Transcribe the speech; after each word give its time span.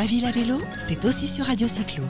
Ma 0.00 0.06
ville 0.06 0.24
à 0.24 0.30
vélo, 0.30 0.56
c'est 0.78 1.04
aussi 1.04 1.28
sur 1.28 1.44
Radio 1.44 1.68
Cyclo. 1.68 2.02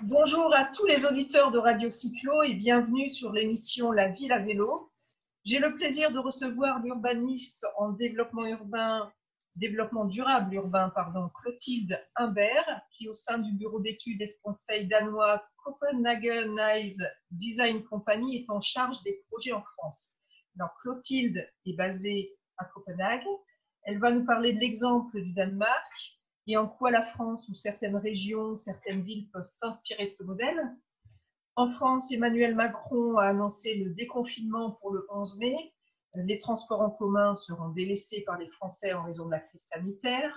Bonjour 0.00 0.54
à 0.56 0.64
tous 0.64 0.86
les 0.86 1.04
auditeurs 1.04 1.50
de 1.50 1.58
Radio 1.58 1.90
Cyclo 1.90 2.42
et 2.44 2.54
bienvenue 2.54 3.10
sur 3.10 3.30
l'émission 3.30 3.92
La 3.92 4.08
ville 4.08 4.32
à 4.32 4.38
vélo. 4.38 4.90
J'ai 5.44 5.58
le 5.58 5.74
plaisir 5.74 6.12
de 6.12 6.18
recevoir 6.18 6.78
l'urbaniste 6.82 7.66
en 7.76 7.90
développement 7.90 8.46
urbain, 8.46 9.12
développement 9.56 10.06
durable 10.06 10.54
urbain, 10.54 10.90
pardon, 10.94 11.28
Clotilde 11.42 12.02
Humbert, 12.16 12.80
qui 12.92 13.06
au 13.06 13.12
sein 13.12 13.36
du 13.36 13.52
bureau 13.52 13.80
d'études 13.80 14.22
et 14.22 14.28
de 14.28 14.36
conseil 14.42 14.88
danois 14.88 15.42
Copenhagenize 15.68 17.06
Design 17.30 17.84
Company 17.84 18.36
est 18.36 18.50
en 18.50 18.62
charge 18.62 19.02
des 19.02 19.22
projets 19.28 19.52
en 19.52 19.62
France. 19.62 20.14
Clotilde 20.80 21.46
est 21.66 21.74
basée 21.74 22.34
à 22.56 22.64
Copenhague. 22.64 23.26
Elle 23.82 23.98
va 23.98 24.10
nous 24.10 24.24
parler 24.24 24.54
de 24.54 24.60
l'exemple 24.60 25.20
du 25.20 25.32
Danemark 25.34 26.18
et 26.46 26.56
en 26.56 26.66
quoi 26.66 26.90
la 26.90 27.02
France 27.02 27.48
ou 27.50 27.54
certaines 27.54 27.96
régions, 27.96 28.56
certaines 28.56 29.02
villes 29.02 29.28
peuvent 29.30 29.48
s'inspirer 29.48 30.08
de 30.08 30.14
ce 30.14 30.24
modèle. 30.24 30.58
En 31.54 31.68
France, 31.68 32.10
Emmanuel 32.12 32.54
Macron 32.54 33.18
a 33.18 33.26
annoncé 33.26 33.74
le 33.74 33.90
déconfinement 33.92 34.72
pour 34.80 34.92
le 34.92 35.06
11 35.10 35.38
mai. 35.38 35.74
Les 36.14 36.38
transports 36.38 36.80
en 36.80 36.90
commun 36.90 37.34
seront 37.34 37.68
délaissés 37.68 38.22
par 38.22 38.38
les 38.38 38.48
Français 38.48 38.94
en 38.94 39.04
raison 39.04 39.26
de 39.26 39.32
la 39.32 39.40
crise 39.40 39.68
sanitaire 39.70 40.32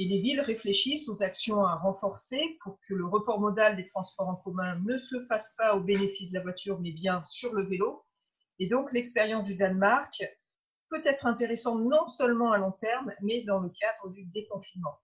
et 0.00 0.06
les 0.06 0.18
villes 0.18 0.40
réfléchissent 0.40 1.10
aux 1.10 1.22
actions 1.22 1.62
à 1.62 1.74
renforcer 1.74 2.40
pour 2.62 2.78
que 2.88 2.94
le 2.94 3.04
report 3.04 3.38
modal 3.38 3.76
des 3.76 3.86
transports 3.88 4.28
en 4.28 4.36
commun 4.36 4.80
ne 4.86 4.96
se 4.96 5.26
fasse 5.26 5.54
pas 5.58 5.76
au 5.76 5.80
bénéfice 5.80 6.30
de 6.30 6.38
la 6.38 6.42
voiture, 6.42 6.80
mais 6.80 6.92
bien 6.92 7.22
sur 7.22 7.52
le 7.52 7.66
vélo. 7.66 8.02
Et 8.58 8.66
donc, 8.66 8.94
l'expérience 8.94 9.44
du 9.44 9.56
Danemark 9.56 10.24
peut 10.88 11.02
être 11.04 11.26
intéressante 11.26 11.82
non 11.82 12.08
seulement 12.08 12.50
à 12.50 12.56
long 12.56 12.72
terme, 12.72 13.12
mais 13.20 13.42
dans 13.42 13.60
le 13.60 13.68
cadre 13.68 14.08
du 14.14 14.24
déconfinement. 14.24 14.98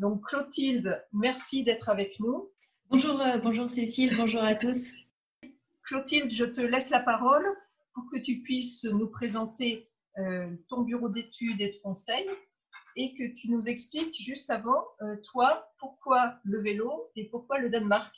Donc 0.00 0.26
Clotilde, 0.26 1.00
merci 1.12 1.62
d'être 1.62 1.88
avec 1.88 2.18
nous. 2.18 2.50
Bonjour, 2.90 3.20
euh, 3.20 3.38
bonjour 3.38 3.70
Cécile, 3.70 4.12
bonjour 4.16 4.42
à 4.42 4.56
tous. 4.56 4.94
Clotilde, 5.84 6.32
je 6.32 6.46
te 6.46 6.60
laisse 6.60 6.90
la 6.90 6.98
parole 7.00 7.46
pour 7.94 8.10
que 8.10 8.18
tu 8.18 8.40
puisses 8.40 8.82
nous 8.82 9.08
présenter 9.08 9.88
euh, 10.18 10.50
ton 10.68 10.80
bureau 10.80 11.08
d'études 11.08 11.60
et 11.60 11.70
de 11.70 11.76
conseil 11.80 12.28
et 12.96 13.14
que 13.14 13.34
tu 13.34 13.50
nous 13.50 13.68
expliques 13.68 14.20
juste 14.20 14.50
avant, 14.50 14.84
euh, 15.02 15.16
toi, 15.30 15.68
pourquoi 15.78 16.36
le 16.44 16.60
vélo 16.60 17.10
et 17.16 17.28
pourquoi 17.28 17.58
le 17.58 17.70
Danemark? 17.70 18.14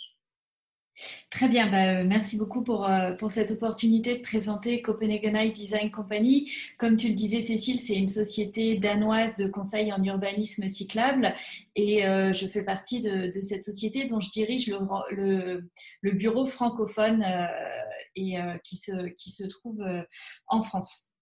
Très 1.28 1.48
bien, 1.48 1.68
bah, 1.68 1.86
euh, 1.86 2.04
merci 2.06 2.36
beaucoup 2.38 2.62
pour, 2.62 2.88
euh, 2.88 3.12
pour 3.14 3.32
cette 3.32 3.50
opportunité 3.50 4.16
de 4.16 4.22
présenter 4.22 4.80
Copenhagen 4.80 5.50
Design 5.52 5.90
Company. 5.90 6.52
Comme 6.78 6.96
tu 6.96 7.08
le 7.08 7.14
disais, 7.14 7.40
Cécile, 7.40 7.80
c'est 7.80 7.96
une 7.96 8.06
société 8.06 8.78
danoise 8.78 9.34
de 9.34 9.48
conseil 9.48 9.92
en 9.92 10.02
urbanisme 10.04 10.68
cyclable 10.68 11.34
et 11.74 12.02
je 12.02 12.46
fais 12.46 12.62
partie 12.62 13.00
de, 13.00 13.32
cette 13.40 13.64
société 13.64 14.06
dont 14.06 14.20
je 14.20 14.30
dirige 14.30 14.72
le 15.10 16.12
bureau 16.12 16.46
francophone 16.46 17.24
et 18.14 18.36
qui, 18.62 18.76
se, 18.76 19.08
qui 19.08 19.30
se 19.30 19.44
trouve 19.44 19.84
en 20.46 20.62
France. 20.62 21.13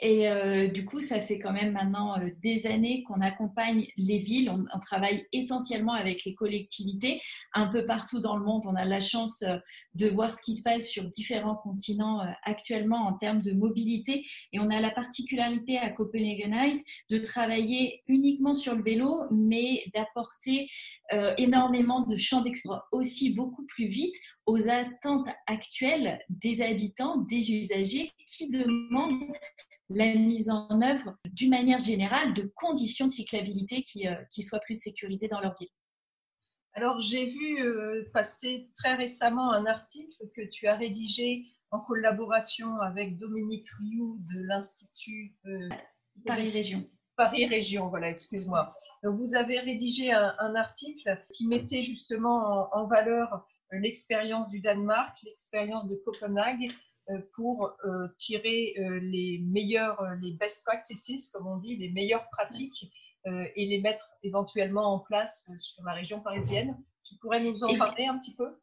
Et 0.00 0.28
euh, 0.28 0.68
du 0.68 0.84
coup, 0.84 1.00
ça 1.00 1.20
fait 1.20 1.38
quand 1.38 1.52
même 1.52 1.72
maintenant 1.72 2.18
euh, 2.18 2.30
des 2.40 2.66
années 2.66 3.02
qu'on 3.02 3.20
accompagne 3.20 3.86
les 3.96 4.18
villes. 4.18 4.50
On, 4.50 4.78
travaille 4.78 5.26
essentiellement 5.32 5.92
avec 5.92 6.24
les 6.24 6.34
collectivités 6.34 7.20
un 7.52 7.66
peu 7.66 7.84
partout 7.84 8.20
dans 8.20 8.36
le 8.36 8.44
monde. 8.44 8.62
On 8.66 8.76
a 8.76 8.84
la 8.84 9.00
chance 9.00 9.42
euh, 9.42 9.58
de 9.94 10.06
voir 10.06 10.34
ce 10.34 10.42
qui 10.42 10.54
se 10.54 10.62
passe 10.62 10.86
sur 10.86 11.04
différents 11.10 11.56
continents 11.56 12.20
actuellement 12.44 13.08
en 13.08 13.14
termes 13.14 13.42
de 13.42 13.52
mobilité. 13.52 14.24
Et 14.52 14.60
on 14.60 14.70
a 14.70 14.80
la 14.80 14.90
particularité 14.90 15.78
à 15.78 15.90
Copenhagenize 15.90 16.84
de 17.10 17.18
travailler 17.18 18.02
uniquement 18.06 18.54
sur 18.54 18.76
le 18.76 18.82
vélo, 18.82 19.24
mais 19.30 19.82
d'apporter 19.94 20.68
énormément 21.36 22.00
de 22.00 22.16
champs 22.16 22.42
d'expérience 22.42 22.82
aussi 22.92 23.34
beaucoup 23.34 23.64
plus 23.66 23.88
vite 23.88 24.14
aux 24.46 24.68
attentes 24.68 25.28
actuelles 25.46 26.18
des 26.28 26.62
habitants, 26.62 27.18
des 27.18 27.52
usagers 27.52 28.10
qui 28.26 28.50
demandent 28.50 29.12
la 29.90 30.14
mise 30.14 30.50
en 30.50 30.82
œuvre 30.82 31.16
d'une 31.32 31.50
manière 31.50 31.78
générale 31.78 32.34
de 32.34 32.50
conditions 32.54 33.06
de 33.06 33.12
cyclabilité 33.12 33.82
qui, 33.82 34.06
euh, 34.06 34.14
qui 34.30 34.42
soient 34.42 34.60
plus 34.60 34.74
sécurisées 34.74 35.28
dans 35.28 35.40
leur 35.40 35.54
ville. 35.58 35.70
Alors 36.74 37.00
j'ai 37.00 37.26
vu 37.26 37.62
euh, 37.62 38.08
passer 38.12 38.70
très 38.74 38.94
récemment 38.94 39.50
un 39.50 39.66
article 39.66 40.16
que 40.36 40.42
tu 40.42 40.66
as 40.66 40.76
rédigé 40.76 41.46
en 41.70 41.80
collaboration 41.80 42.78
avec 42.80 43.16
Dominique 43.16 43.66
Rioux 43.78 44.18
de 44.32 44.40
l'Institut 44.42 45.34
euh, 45.46 45.68
Paris 46.26 46.50
Région. 46.50 46.88
Paris 47.16 47.46
Région, 47.46 47.88
voilà, 47.88 48.10
excuse-moi. 48.10 48.70
Donc 49.02 49.18
vous 49.18 49.34
avez 49.34 49.58
rédigé 49.58 50.12
un, 50.12 50.34
un, 50.38 50.54
article 50.54 51.20
qui 51.32 51.48
mettait 51.48 51.82
justement 51.82 52.68
en, 52.72 52.82
en 52.82 52.86
valeur 52.86 53.44
l'expérience 53.72 54.48
du 54.50 54.60
Danemark, 54.60 55.18
l'expérience 55.24 55.88
de 55.88 55.96
Copenhague 56.04 56.70
pour 57.32 57.76
euh, 57.84 58.08
tirer 58.16 58.74
euh, 58.78 59.00
les 59.00 59.38
meilleurs, 59.38 60.00
euh, 60.02 60.14
les 60.22 60.32
best 60.32 60.64
practices, 60.64 61.28
comme 61.28 61.46
on 61.46 61.56
dit, 61.56 61.76
les 61.76 61.90
meilleures 61.90 62.28
pratiques 62.30 62.90
et 63.56 63.66
les 63.66 63.80
mettre 63.80 64.08
éventuellement 64.22 64.94
en 64.94 65.00
place 65.00 65.50
sur 65.56 65.84
la 65.84 65.92
région 65.92 66.20
parisienne. 66.20 66.82
Tu 67.04 67.16
pourrais 67.16 67.42
nous 67.42 67.62
en 67.62 67.76
parler 67.76 68.06
un 68.06 68.16
petit 68.18 68.34
peu? 68.34 68.56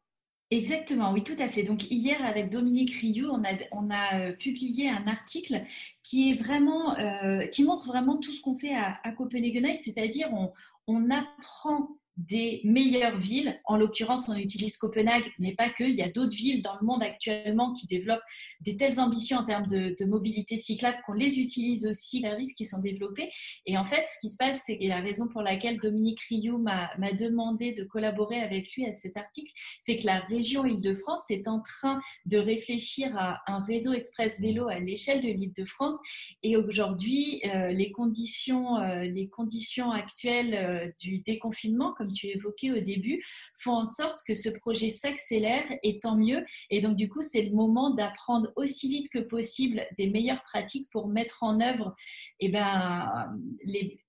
Exactement, 0.50 1.12
oui, 1.12 1.22
tout 1.22 1.36
à 1.38 1.48
fait. 1.48 1.62
Donc 1.62 1.88
hier, 1.90 2.24
avec 2.24 2.50
Dominique 2.50 2.92
Rioux, 2.94 3.28
on 3.30 3.44
a, 3.44 3.52
on 3.70 3.90
a 3.90 4.32
publié 4.32 4.88
un 4.88 5.06
article 5.06 5.62
qui 6.02 6.30
est 6.30 6.34
vraiment, 6.34 6.96
euh, 6.98 7.46
qui 7.46 7.62
montre 7.62 7.86
vraiment 7.86 8.16
tout 8.16 8.32
ce 8.32 8.40
qu'on 8.40 8.56
fait 8.56 8.74
à, 8.74 8.98
à 9.04 9.12
Copenhagen, 9.12 9.74
c'est-à-dire 9.76 10.32
on, 10.32 10.52
on 10.88 11.10
apprend 11.10 11.98
des 12.16 12.60
meilleures 12.64 13.18
villes. 13.18 13.60
En 13.64 13.76
l'occurrence, 13.76 14.28
on 14.28 14.36
utilise 14.36 14.76
Copenhague, 14.76 15.30
mais 15.38 15.54
pas 15.54 15.68
que. 15.68 15.84
Il 15.84 15.94
y 15.94 16.02
a 16.02 16.08
d'autres 16.08 16.36
villes 16.36 16.62
dans 16.62 16.76
le 16.80 16.86
monde 16.86 17.02
actuellement 17.02 17.72
qui 17.72 17.86
développent 17.86 18.22
des 18.60 18.76
telles 18.76 19.00
ambitions 19.00 19.38
en 19.38 19.44
termes 19.44 19.66
de, 19.66 19.94
mobilité 20.06 20.56
cyclable 20.56 20.98
qu'on 21.04 21.14
les 21.14 21.40
utilise 21.40 21.86
aussi, 21.86 22.20
services 22.20 22.54
qui 22.54 22.64
sont 22.64 22.78
développés. 22.78 23.30
Et 23.66 23.76
en 23.76 23.84
fait, 23.84 24.04
ce 24.06 24.18
qui 24.20 24.30
se 24.30 24.36
passe, 24.36 24.62
c'est 24.66 24.78
la 24.82 25.00
raison 25.00 25.28
pour 25.28 25.42
laquelle 25.42 25.78
Dominique 25.80 26.20
Rioux 26.20 26.58
m'a 26.58 27.12
demandé 27.12 27.72
de 27.72 27.84
collaborer 27.84 28.40
avec 28.40 28.72
lui 28.74 28.86
à 28.86 28.92
cet 28.92 29.16
article, 29.16 29.52
c'est 29.80 29.98
que 29.98 30.06
la 30.06 30.20
région 30.20 30.64
Île-de-France 30.64 31.30
est 31.30 31.48
en 31.48 31.60
train 31.60 32.00
de 32.26 32.38
réfléchir 32.38 33.16
à 33.16 33.40
un 33.46 33.62
réseau 33.62 33.92
express 33.92 34.40
vélo 34.40 34.68
à 34.68 34.78
l'échelle 34.78 35.20
de 35.20 35.28
l'Île-de-France. 35.28 35.96
Et 36.42 36.56
aujourd'hui, 36.56 37.40
euh, 37.46 37.68
les 37.68 37.92
conditions, 37.92 38.78
euh, 38.78 39.02
les 39.02 39.28
conditions 39.28 39.90
actuelles 39.90 40.54
euh, 40.54 40.90
du 41.00 41.18
déconfinement, 41.18 41.92
tu 42.12 42.28
évoquais 42.28 42.70
au 42.72 42.80
début, 42.80 43.22
font 43.54 43.72
en 43.72 43.86
sorte 43.86 44.20
que 44.26 44.34
ce 44.34 44.48
projet 44.48 44.90
s'accélère 44.90 45.64
et 45.82 45.98
tant 45.98 46.16
mieux. 46.16 46.44
Et 46.70 46.80
donc, 46.80 46.96
du 46.96 47.08
coup, 47.08 47.22
c'est 47.22 47.42
le 47.42 47.52
moment 47.52 47.90
d'apprendre 47.90 48.52
aussi 48.56 48.88
vite 48.88 49.08
que 49.10 49.18
possible 49.18 49.86
des 49.98 50.10
meilleures 50.10 50.42
pratiques 50.42 50.88
pour 50.90 51.08
mettre 51.08 51.42
en 51.42 51.60
œuvre 51.60 51.94
eh 52.40 52.48
ben, 52.48 53.28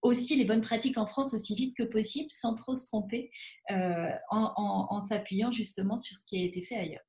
aussi 0.02 0.36
les 0.36 0.46
bonnes 0.46 0.62
pratiques 0.62 0.98
en 0.98 1.06
France 1.06 1.34
aussi 1.34 1.56
vite 1.56 1.76
que 1.76 1.84
possible 1.84 2.30
sans 2.32 2.56
trop 2.56 2.76
se 2.76 2.86
tromper 2.86 3.32
euh, 3.72 4.10
en, 4.30 4.54
en, 4.56 4.88
en 4.90 5.00
s'appuyant 5.00 5.52
justement 5.52 6.00
sur 6.00 6.18
ce 6.18 6.26
qui 6.26 6.38
a 6.38 6.46
été 6.46 6.62
fait 6.62 6.76
ailleurs. 6.76 7.04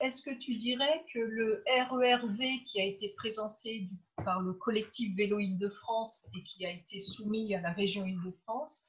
Est-ce 0.00 0.22
que 0.22 0.36
tu 0.36 0.56
dirais 0.56 1.04
que 1.12 1.18
le 1.18 1.62
RERV 1.66 2.38
qui 2.66 2.80
a 2.80 2.84
été 2.84 3.10
présenté 3.16 3.88
par 4.24 4.42
le 4.42 4.52
collectif 4.52 5.16
Vélo 5.16 5.38
Île-de-France 5.38 6.28
et 6.36 6.42
qui 6.42 6.66
a 6.66 6.70
été 6.70 6.98
soumis 6.98 7.54
à 7.54 7.60
la 7.60 7.72
région 7.72 8.04
Île-de-France 8.04 8.88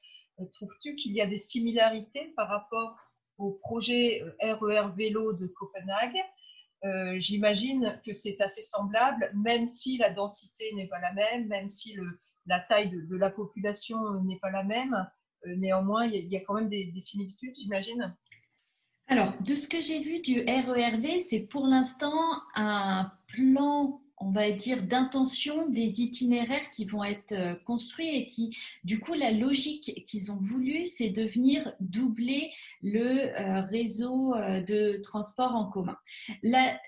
trouves-tu 0.52 0.94
qu'il 0.96 1.12
y 1.12 1.20
a 1.20 1.26
des 1.26 1.38
similarités 1.38 2.32
par 2.36 2.48
rapport 2.48 2.96
au 3.38 3.52
projet 3.52 4.22
RER 4.40 4.88
Vélo 4.96 5.32
de 5.32 5.46
Copenhague? 5.46 6.18
Euh, 6.84 7.18
J'imagine 7.18 8.00
que 8.04 8.12
c'est 8.12 8.40
assez 8.40 8.62
semblable, 8.62 9.30
même 9.34 9.66
si 9.66 9.98
la 9.98 10.10
densité 10.10 10.72
n'est 10.74 10.88
pas 10.88 11.00
la 11.00 11.12
même, 11.12 11.46
même 11.48 11.68
si 11.68 11.96
la 12.46 12.60
taille 12.60 12.90
de, 12.90 13.16
la 13.16 13.30
population 13.30 14.22
n'est 14.24 14.38
pas 14.38 14.50
la 14.50 14.64
même. 14.64 14.94
Euh, 15.46 15.56
néanmoins, 15.56 16.06
il 16.06 16.32
y, 16.32 16.36
a, 16.36 16.40
quand 16.40 16.54
même 16.54 16.68
des 16.68 16.92
similitudes, 17.00 17.54
j'imagine. 17.58 18.14
Alors, 19.08 19.32
de 19.40 19.54
ce 19.54 19.68
que 19.68 19.80
j'ai 19.80 20.00
vu 20.00 20.20
du 20.20 20.40
RERV, 20.40 21.20
c'est 21.20 21.46
pour 21.46 21.66
l'instant 21.66 22.42
un 22.56 23.12
plan 23.28 24.00
on 24.18 24.30
va 24.30 24.50
dire, 24.50 24.82
d'intention 24.82 25.68
des 25.68 26.00
itinéraires 26.00 26.70
qui 26.70 26.84
vont 26.84 27.04
être 27.04 27.32
euh, 27.32 27.54
construits 27.64 28.16
et 28.16 28.26
qui, 28.26 28.56
du 28.84 28.98
coup, 28.98 29.14
la 29.14 29.30
logique 29.30 30.02
qu'ils 30.04 30.32
ont 30.32 30.36
voulu, 30.36 30.84
c'est 30.86 31.10
de 31.10 31.24
venir 31.24 31.72
doubler 31.80 32.50
le 32.82 33.28
euh, 33.38 33.60
réseau 33.60 34.34
euh, 34.34 34.60
de 34.62 35.00
transport 35.02 35.54
en 35.54 35.66
commun. 35.66 35.96
La, 36.42 36.78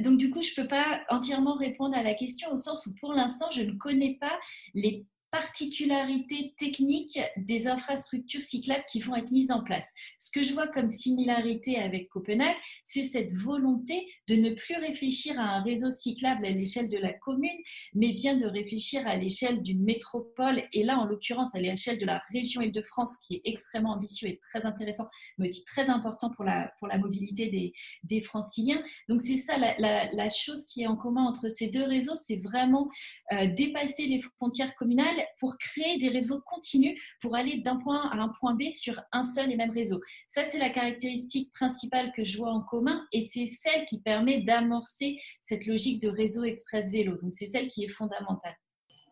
donc, 0.00 0.18
du 0.18 0.30
coup, 0.30 0.42
je 0.42 0.50
ne 0.52 0.62
peux 0.62 0.68
pas 0.68 1.00
entièrement 1.10 1.54
répondre 1.54 1.96
à 1.96 2.02
la 2.02 2.14
question 2.14 2.50
au 2.52 2.56
sens 2.56 2.86
où, 2.86 2.94
pour 3.00 3.12
l'instant, 3.12 3.50
je 3.50 3.62
ne 3.62 3.72
connais 3.72 4.16
pas 4.20 4.38
les 4.74 5.06
particularités 5.30 6.54
techniques 6.56 7.20
des 7.36 7.66
infrastructures 7.66 8.40
cyclables 8.40 8.84
qui 8.90 9.00
vont 9.00 9.16
être 9.16 9.30
mises 9.30 9.50
en 9.50 9.62
place. 9.62 9.92
Ce 10.18 10.30
que 10.30 10.42
je 10.42 10.54
vois 10.54 10.68
comme 10.68 10.88
similarité 10.88 11.78
avec 11.78 12.08
Copenhague, 12.08 12.56
c'est 12.84 13.04
cette 13.04 13.32
volonté 13.32 14.06
de 14.28 14.36
ne 14.36 14.50
plus 14.50 14.76
réfléchir 14.76 15.38
à 15.38 15.56
un 15.56 15.62
réseau 15.62 15.90
cyclable 15.90 16.44
à 16.46 16.50
l'échelle 16.50 16.88
de 16.88 16.98
la 16.98 17.12
commune, 17.12 17.58
mais 17.94 18.12
bien 18.12 18.36
de 18.36 18.46
réfléchir 18.46 19.06
à 19.06 19.16
l'échelle 19.16 19.62
d'une 19.62 19.82
métropole, 19.82 20.62
et 20.72 20.82
là 20.82 20.98
en 20.98 21.04
l'occurrence 21.04 21.54
à 21.54 21.60
l'échelle 21.60 21.98
de 21.98 22.06
la 22.06 22.20
région 22.32 22.62
Île-de-France, 22.62 23.18
qui 23.26 23.36
est 23.36 23.42
extrêmement 23.44 23.92
ambitieux 23.92 24.28
et 24.28 24.38
très 24.38 24.64
intéressant, 24.64 25.08
mais 25.36 25.48
aussi 25.48 25.64
très 25.64 25.90
important 25.90 26.30
pour 26.30 26.44
la, 26.44 26.72
pour 26.78 26.88
la 26.88 26.98
mobilité 26.98 27.48
des, 27.48 27.72
des 28.04 28.22
franciliens. 28.22 28.82
Donc 29.08 29.22
c'est 29.22 29.36
ça 29.36 29.56
la, 29.58 30.28
chose 30.28 30.64
qui 30.66 30.82
est 30.82 30.86
en 30.86 30.96
commun 30.96 31.24
entre 31.24 31.48
ces 31.48 31.68
deux 31.68 31.84
réseaux, 31.84 32.14
c'est 32.14 32.36
vraiment 32.36 32.88
euh, 33.32 33.46
dépasser 33.46 34.06
les 34.06 34.20
frontières 34.20 34.74
communales 34.76 35.17
pour 35.38 35.56
créer 35.58 35.98
des 35.98 36.08
réseaux 36.08 36.40
continus 36.40 37.00
pour 37.20 37.34
aller 37.36 37.58
d'un 37.58 37.76
point 37.76 38.10
à 38.10 38.16
un 38.16 38.28
point 38.40 38.54
B 38.54 38.70
sur 38.72 39.00
un 39.12 39.22
seul 39.22 39.50
et 39.50 39.56
même 39.56 39.70
réseau. 39.70 40.00
Ça, 40.28 40.44
c'est 40.44 40.58
la 40.58 40.70
caractéristique 40.70 41.52
principale 41.52 42.12
que 42.12 42.24
je 42.24 42.38
vois 42.38 42.50
en 42.50 42.62
commun 42.62 43.06
et 43.12 43.22
c'est 43.22 43.46
celle 43.46 43.84
qui 43.86 44.00
permet 44.00 44.40
d'amorcer 44.40 45.16
cette 45.42 45.66
logique 45.66 46.02
de 46.02 46.08
réseau 46.08 46.44
express 46.44 46.90
vélo. 46.90 47.16
Donc, 47.16 47.32
c'est 47.32 47.46
celle 47.46 47.68
qui 47.68 47.84
est 47.84 47.88
fondamentale. 47.88 48.54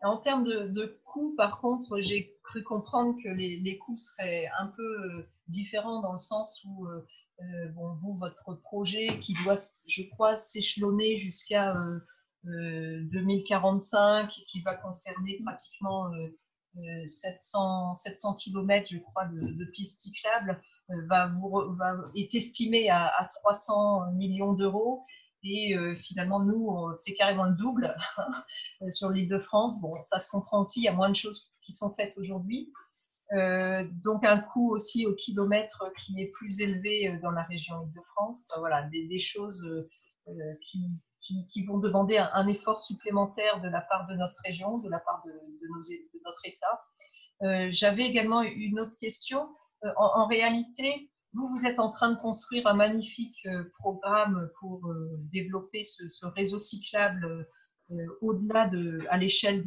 En 0.03 0.17
termes 0.17 0.43
de, 0.43 0.99
coûts, 1.05 1.33
par 1.35 1.59
contre, 1.59 1.99
j'ai 2.01 2.35
cru 2.43 2.63
comprendre 2.63 3.17
que 3.23 3.29
les, 3.29 3.77
coûts 3.79 3.97
seraient 3.97 4.47
un 4.59 4.67
peu 4.67 4.83
euh, 4.83 5.27
différents 5.47 6.01
dans 6.01 6.13
le 6.13 6.19
sens 6.19 6.63
où, 6.65 6.85
euh, 6.85 7.05
euh, 7.41 7.69
bon, 7.69 7.95
vous, 7.95 8.13
votre 8.13 8.53
projet 8.61 9.19
qui 9.19 9.33
doit, 9.43 9.57
je 9.87 10.03
crois, 10.11 10.35
s'échelonner 10.35 11.17
jusqu'à 11.17 11.73
2045 11.73 12.16
et 12.47 14.45
qui 14.45 14.61
va 14.61 14.75
concerner 14.75 15.39
pratiquement 15.43 16.09
700, 17.05 17.95
700 17.95 18.35
km, 18.35 18.87
je 18.91 18.97
crois, 18.99 19.25
de, 19.25 19.65
pistes 19.71 19.99
cyclables, 19.99 20.61
euh, 20.91 20.93
va, 21.07 21.31
est 22.15 22.33
estimé 22.35 22.89
à, 22.89 23.29
300 23.43 24.13
millions 24.13 24.53
d'euros. 24.53 25.03
Et 25.43 25.75
euh, 25.75 25.95
finalement, 25.95 26.43
nous, 26.43 26.93
c'est 26.95 27.13
carrément 27.13 27.45
le 27.45 27.55
double 27.55 27.95
sur 28.91 29.09
l'île 29.11 29.29
de 29.29 29.39
France. 29.39 29.79
Bon, 29.81 30.01
ça 30.01 30.19
se 30.19 30.29
comprend 30.29 30.61
aussi, 30.61 30.81
il 30.81 30.83
y 30.83 30.87
a 30.87 30.93
moins 30.93 31.09
de 31.09 31.15
choses 31.15 31.51
qui 31.61 31.73
sont 31.73 31.93
faites 31.95 32.17
aujourd'hui. 32.17 32.71
donc 34.03 34.23
un 34.25 34.39
coût 34.39 34.71
aussi 34.71 35.05
au 35.05 35.13
kilomètre 35.15 35.91
qui 35.99 36.21
est 36.21 36.31
plus 36.33 36.61
élevé 36.61 37.19
dans 37.21 37.31
la 37.31 37.43
région 37.43 37.83
Île-de-France. 37.83 38.47
voilà, 38.57 38.83
des, 38.83 39.19
choses 39.19 39.67
qui, 40.61 41.01
qui, 41.49 41.65
vont 41.65 41.77
demander 41.77 42.17
un, 42.17 42.47
effort 42.47 42.79
supplémentaire 42.79 43.61
de 43.61 43.67
la 43.67 43.81
part 43.81 44.07
de 44.07 44.15
notre 44.15 44.35
région, 44.45 44.77
de 44.77 44.89
la 44.89 44.99
part 44.99 45.23
de, 45.25 45.31
notre 46.25 46.45
État. 46.45 46.83
Euh, 47.43 47.67
j'avais 47.71 48.03
également 48.03 48.41
une 48.41 48.79
autre 48.79 48.97
question. 48.99 49.47
Euh, 49.83 49.91
en, 49.97 50.27
réalité, 50.27 51.09
vous, 51.33 51.47
vous 51.49 51.65
êtes 51.65 51.79
en 51.79 51.91
train 51.91 52.11
de 52.11 52.19
construire 52.19 52.65
un 52.67 52.73
magnifique 52.73 53.45
euh, 53.45 53.63
programme 53.79 54.49
pour 54.59 54.91
développer 55.31 55.83
ce, 55.83 56.25
réseau 56.27 56.59
cyclable 56.59 57.47
au-delà 58.21 58.67
de, 58.67 58.99
à 59.09 59.17
l'échelle 59.17 59.63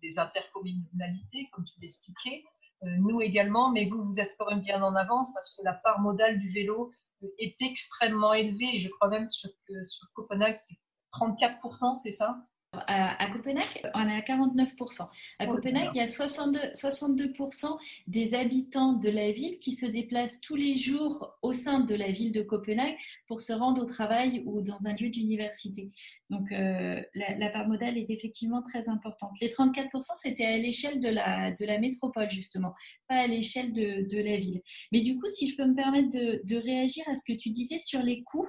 des 0.00 0.18
intercommunalités, 0.18 1.48
comme 1.52 1.64
tu 1.64 1.80
l'expliquais. 1.80 2.42
nous 2.82 3.20
également, 3.20 3.70
mais 3.70 3.88
vous, 3.88 4.02
vous 4.04 4.18
êtes 4.18 4.34
quand 4.36 4.50
même 4.50 4.62
bien 4.62 4.82
en 4.82 4.96
avance 4.96 5.32
parce 5.32 5.54
que 5.54 5.62
la 5.62 5.74
part 5.74 6.00
modale 6.00 6.40
du 6.40 6.50
vélo 6.50 6.90
est 7.38 7.60
extrêmement 7.62 8.32
élevée 8.32 8.76
et 8.76 8.80
je 8.80 8.88
crois 8.88 9.08
même 9.08 9.28
sur, 9.28 9.50
que 9.68 9.84
sur 9.84 10.08
Copenhague, 10.14 10.56
c'est 10.56 10.76
34%, 11.12 11.96
c'est 11.98 12.12
ça? 12.12 12.36
À, 12.72 13.26
Copenhague, 13.30 13.82
on 13.94 14.08
est 14.08 14.16
à 14.16 14.20
49%. 14.20 15.08
À 15.38 15.46
Copenhague, 15.46 15.90
il 15.94 15.98
y 15.98 16.00
a 16.00 16.08
62, 16.08 16.58
62% 16.74 17.78
des 18.06 18.34
habitants 18.34 18.94
de 18.94 19.10
la 19.10 19.30
ville 19.30 19.58
qui 19.58 19.72
se 19.72 19.84
déplacent 19.84 20.40
tous 20.40 20.56
les 20.56 20.74
jours 20.76 21.36
au 21.42 21.52
sein 21.52 21.80
de 21.80 21.94
la 21.94 22.10
ville 22.10 22.32
de 22.32 22.40
Copenhague 22.40 22.96
pour 23.26 23.42
se 23.42 23.52
rendre 23.52 23.82
au 23.82 23.86
travail 23.86 24.42
ou 24.46 24.62
dans 24.62 24.86
un 24.86 24.94
lieu 24.94 25.10
d'université. 25.10 25.88
Donc, 26.30 26.50
euh, 26.52 27.02
la, 27.14 27.50
part 27.50 27.68
modale 27.68 27.98
est 27.98 28.08
effectivement 28.08 28.62
très 28.62 28.88
importante. 28.88 29.32
Les 29.42 29.48
34%, 29.48 29.90
c'était 30.14 30.46
à 30.46 30.56
l'échelle 30.56 31.00
de 31.00 31.08
la, 31.08 31.50
de 31.50 31.66
la 31.66 31.78
métropole, 31.78 32.30
justement, 32.30 32.72
pas 33.06 33.16
à 33.16 33.26
l'échelle 33.26 33.74
de, 33.74 34.08
de, 34.08 34.18
la 34.18 34.38
ville. 34.38 34.62
Mais 34.92 35.02
du 35.02 35.18
coup, 35.18 35.28
si 35.28 35.46
je 35.46 35.56
peux 35.56 35.66
me 35.66 35.74
permettre 35.74 36.08
de, 36.08 36.40
de 36.44 36.56
réagir 36.56 37.04
à 37.08 37.16
ce 37.16 37.22
que 37.24 37.36
tu 37.36 37.50
disais 37.50 37.78
sur 37.78 38.00
les 38.00 38.22
coûts, 38.22 38.48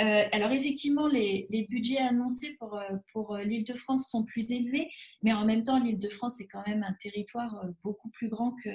euh, 0.00 0.24
alors 0.32 0.50
effectivement, 0.50 1.06
les, 1.06 1.46
les 1.50 1.62
budgets 1.68 1.98
annoncés 1.98 2.56
pour, 2.58 2.74
euh, 2.74 2.88
pour 3.12 3.36
l'île 3.36 3.59
de 3.64 3.74
france 3.74 4.08
sont 4.08 4.24
plus 4.24 4.52
élevés, 4.52 4.88
mais 5.22 5.32
en 5.32 5.44
même 5.44 5.64
temps, 5.64 5.78
l'Île-de-France 5.78 6.40
est 6.40 6.46
quand 6.46 6.66
même 6.66 6.82
un 6.82 6.94
territoire 6.94 7.64
euh, 7.64 7.68
beaucoup 7.82 8.10
plus 8.10 8.28
grand 8.28 8.54
que, 8.62 8.70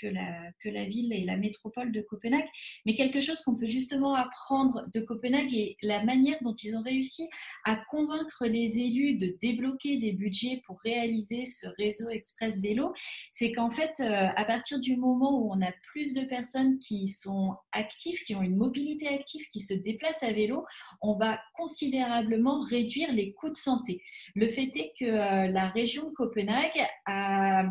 que, 0.00 0.06
la, 0.06 0.50
que 0.60 0.68
la 0.68 0.84
ville 0.84 1.12
et 1.12 1.24
la 1.24 1.36
métropole 1.36 1.92
de 1.92 2.00
Copenhague. 2.00 2.46
Mais 2.84 2.94
quelque 2.94 3.20
chose 3.20 3.40
qu'on 3.42 3.56
peut 3.56 3.66
justement 3.66 4.14
apprendre 4.14 4.82
de 4.92 5.00
Copenhague 5.00 5.54
et 5.54 5.76
la 5.82 6.04
manière 6.04 6.38
dont 6.42 6.54
ils 6.54 6.76
ont 6.76 6.82
réussi 6.82 7.28
à 7.64 7.76
convaincre 7.76 8.46
les 8.46 8.78
élus 8.78 9.16
de 9.16 9.36
débloquer 9.40 9.96
des 9.98 10.12
budgets 10.12 10.62
pour 10.66 10.78
réaliser 10.80 11.46
ce 11.46 11.66
réseau 11.78 12.08
express 12.10 12.60
vélo, 12.60 12.92
c'est 13.32 13.52
qu'en 13.52 13.70
fait, 13.70 13.94
euh, 14.00 14.28
à 14.34 14.44
partir 14.44 14.80
du 14.80 14.96
moment 14.96 15.40
où 15.40 15.52
on 15.52 15.60
a 15.60 15.72
plus 15.92 16.14
de 16.14 16.22
personnes 16.22 16.78
qui 16.78 17.08
sont 17.08 17.54
actives, 17.72 18.20
qui 18.24 18.34
ont 18.34 18.42
une 18.42 18.56
mobilité 18.56 19.08
active, 19.08 19.46
qui 19.48 19.60
se 19.60 19.74
déplacent 19.74 20.22
à 20.22 20.32
vélo, 20.32 20.64
on 21.00 21.16
va 21.16 21.40
considérablement 21.54 22.60
réduire 22.60 23.12
les 23.12 23.32
coûts 23.32 23.50
de 23.50 23.56
santé. 23.56 24.02
Le 24.34 24.48
fait 24.48 24.70
est 24.76 24.92
que 24.98 25.04
euh, 25.04 25.46
la 25.48 25.68
région 25.68 26.08
de 26.08 26.14
Copenhague 26.14 26.86
a, 27.06 27.64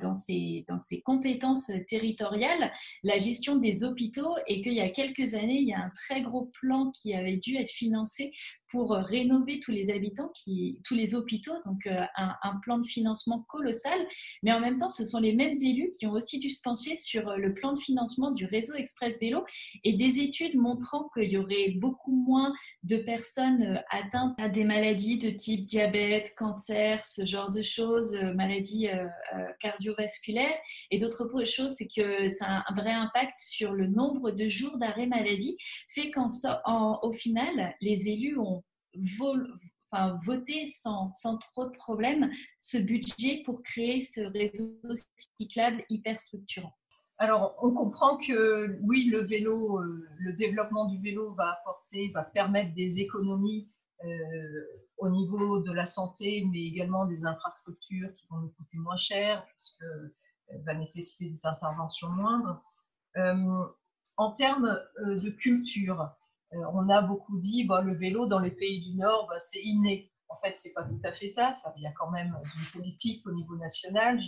dans, 0.00 0.14
ses, 0.14 0.64
dans 0.68 0.78
ses 0.78 1.00
compétences 1.00 1.70
territoriales 1.88 2.72
la 3.02 3.18
gestion 3.18 3.56
des 3.56 3.84
hôpitaux 3.84 4.34
et 4.46 4.60
qu'il 4.60 4.74
y 4.74 4.80
a 4.80 4.88
quelques 4.88 5.34
années, 5.34 5.58
il 5.58 5.68
y 5.68 5.74
a 5.74 5.78
un 5.78 5.90
très 5.90 6.22
gros 6.22 6.50
plan 6.60 6.90
qui 6.90 7.14
avait 7.14 7.36
dû 7.36 7.56
être 7.56 7.70
financé 7.70 8.32
pour 8.74 8.90
rénover 8.90 9.60
tous 9.60 9.70
les 9.70 9.92
habitants, 9.92 10.32
qui, 10.34 10.80
tous 10.82 10.96
les 10.96 11.14
hôpitaux, 11.14 11.54
donc 11.64 11.86
euh, 11.86 12.00
un, 12.16 12.58
plan 12.60 12.78
de 12.78 12.84
financement 12.84 13.46
colossal. 13.48 13.96
Mais 14.42 14.52
en 14.52 14.58
même 14.58 14.78
temps, 14.78 14.90
ce 14.90 15.04
sont 15.04 15.20
les 15.20 15.32
mêmes 15.32 15.54
élus 15.62 15.92
qui 15.96 16.08
ont 16.08 16.12
aussi 16.12 16.40
dû 16.40 16.50
se 16.50 16.60
pencher 16.60 16.96
sur 16.96 17.28
euh, 17.28 17.36
le 17.36 17.54
plan 17.54 17.72
de 17.72 17.78
financement 17.78 18.32
du 18.32 18.46
réseau 18.46 18.74
Express 18.74 19.20
Vélo 19.20 19.44
et 19.84 19.92
des 19.92 20.18
études 20.18 20.56
montrant 20.56 21.08
qu'il 21.14 21.30
y 21.30 21.38
aurait 21.38 21.70
beaucoup 21.76 22.16
moins 22.16 22.52
de 22.82 22.96
personnes 22.96 23.62
euh, 23.62 23.78
atteintes 23.90 24.40
à 24.40 24.48
des 24.48 24.64
maladies 24.64 25.18
de 25.18 25.30
type 25.30 25.66
diabète, 25.66 26.34
cancer, 26.36 27.06
ce 27.06 27.24
genre 27.24 27.52
de 27.52 27.62
choses, 27.62 28.12
maladies 28.34 28.88
cardiovasculaires. 29.60 30.58
Et 30.90 30.98
d'autres 30.98 31.44
choses, 31.44 31.74
c'est 31.76 31.86
que 31.86 32.32
ça 32.34 32.46
a 32.46 32.72
un 32.72 32.74
vrai 32.74 32.92
impact 32.92 33.38
sur 33.38 33.72
le 33.72 33.86
nombre 33.86 34.32
de 34.32 34.48
jours 34.48 34.78
d'arrêt 34.78 35.06
maladie, 35.06 35.56
fait 35.88 36.10
qu'au 36.10 37.12
final, 37.12 37.76
les 37.80 38.08
élus 38.08 38.36
ont 38.38 38.63
voter 40.24 40.66
sans, 40.66 41.10
trop 41.52 41.66
de 41.66 41.76
problèmes 41.76 42.30
ce 42.60 42.78
budget 42.78 43.42
pour 43.44 43.62
créer 43.62 44.04
ce 44.04 44.20
réseau 44.22 44.78
cyclable 45.38 45.84
hyper 45.88 46.18
structurant 46.18 46.74
alors, 47.18 47.54
on 47.62 47.72
comprend 47.72 48.16
que 48.16 48.76
oui, 48.82 49.04
le 49.04 49.20
vélo, 49.20 49.78
euh, 49.78 50.08
le 50.18 50.32
développement 50.32 50.86
du 50.86 51.00
vélo 51.00 51.32
va 51.34 51.52
apporter, 51.52 52.10
va 52.12 52.24
permettre 52.24 52.74
des 52.74 52.98
économies 52.98 53.70
euh, 54.04 54.64
au 54.98 55.08
niveau 55.08 55.60
de 55.60 55.72
la 55.72 55.86
santé, 55.86 56.44
mais 56.50 56.62
également 56.62 57.06
des 57.06 57.24
infrastructures 57.24 58.12
qui 58.16 58.26
vont 58.30 58.38
nous 58.38 58.48
coûter 58.48 58.78
moins 58.78 58.96
cher, 58.96 59.46
puisque 59.46 59.82
euh, 59.82 60.12
va 60.66 60.74
nécessiter 60.74 61.30
des 61.30 61.46
interventions 61.46 62.08
moindres. 62.08 62.62
en 64.16 64.32
termes 64.32 64.78
de 64.98 65.30
culture, 65.30 66.10
on 66.72 66.88
a 66.88 67.02
beaucoup 67.02 67.38
dit 67.38 67.64
bah, 67.64 67.82
le 67.82 67.94
vélo 67.94 68.26
dans 68.26 68.40
les 68.40 68.50
pays 68.50 68.80
du 68.80 68.96
Nord, 68.96 69.26
bah, 69.28 69.38
c'est 69.40 69.62
inné. 69.62 70.10
En 70.28 70.36
fait, 70.40 70.54
c'est 70.58 70.72
pas 70.72 70.84
tout 70.84 71.00
à 71.04 71.12
fait 71.12 71.28
ça. 71.28 71.54
Ça 71.54 71.72
vient 71.76 71.92
quand 71.92 72.10
même 72.10 72.36
d'une 72.54 72.80
politique 72.80 73.26
au 73.26 73.32
niveau 73.32 73.56
national. 73.56 74.20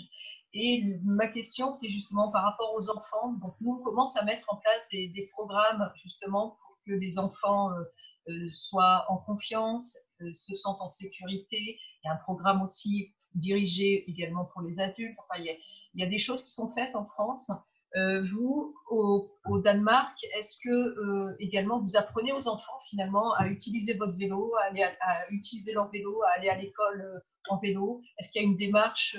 Et 0.52 0.84
ma 1.04 1.28
question, 1.28 1.70
c'est 1.70 1.88
justement 1.88 2.30
par 2.30 2.44
rapport 2.44 2.74
aux 2.74 2.90
enfants. 2.90 3.32
Donc, 3.42 3.54
nous, 3.60 3.78
on 3.80 3.82
commence 3.82 4.16
à 4.16 4.24
mettre 4.24 4.46
en 4.52 4.56
place 4.56 4.86
des, 4.90 5.30
programmes 5.32 5.90
justement 5.96 6.56
pour 6.60 6.78
que 6.86 6.92
les 6.92 7.18
enfants 7.18 7.70
euh, 7.72 7.82
euh, 8.28 8.46
soient 8.46 9.04
en 9.08 9.18
confiance, 9.18 9.96
se 10.32 10.54
sentent 10.54 10.80
en 10.80 10.90
sécurité. 10.90 11.78
Il 12.02 12.06
y 12.06 12.08
a 12.08 12.14
un 12.14 12.16
programme 12.16 12.62
aussi 12.62 13.12
dirigé 13.34 14.08
également 14.08 14.46
pour 14.46 14.62
les 14.62 14.80
adultes. 14.80 15.16
Enfin, 15.18 15.42
il 15.42 15.58
y 15.94 16.02
a 16.02 16.06
des 16.06 16.18
choses 16.18 16.42
qui 16.42 16.50
sont 16.50 16.70
faites 16.70 16.94
en 16.96 17.04
France. 17.04 17.50
Euh, 17.94 18.24
vous, 18.32 18.74
au, 18.90 19.30
Danemark, 19.62 20.18
est-ce 20.36 20.56
que 20.62 20.70
euh, 20.70 21.36
également 21.40 21.80
vous 21.80 21.96
apprenez 21.96 22.32
aux 22.32 22.48
enfants 22.48 22.78
finalement 22.88 23.32
à 23.34 23.48
utiliser 23.48 23.94
votre 23.94 24.16
vélo, 24.18 24.52
à, 24.56 25.30
utiliser 25.30 25.72
leur 25.72 25.90
vélo, 25.90 26.22
à 26.22 26.38
aller 26.38 26.48
à 26.48 26.56
l'école 26.56 27.00
euh, 27.00 27.18
en 27.48 27.58
vélo? 27.58 28.02
Est-ce 28.18 28.30
qu'il 28.30 28.42
y 28.42 28.44
a 28.44 28.48
une 28.48 28.56
démarche 28.56 29.18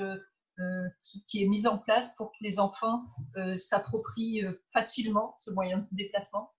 qui, 1.28 1.44
est 1.44 1.48
mise 1.48 1.68
en 1.68 1.78
place 1.78 2.16
pour 2.16 2.32
que 2.32 2.38
les 2.42 2.60
enfants 2.60 3.04
s'approprient 3.58 4.44
facilement 4.74 5.36
ce 5.38 5.52
moyen 5.52 5.80
de 5.80 5.88
déplacement? 5.92 6.52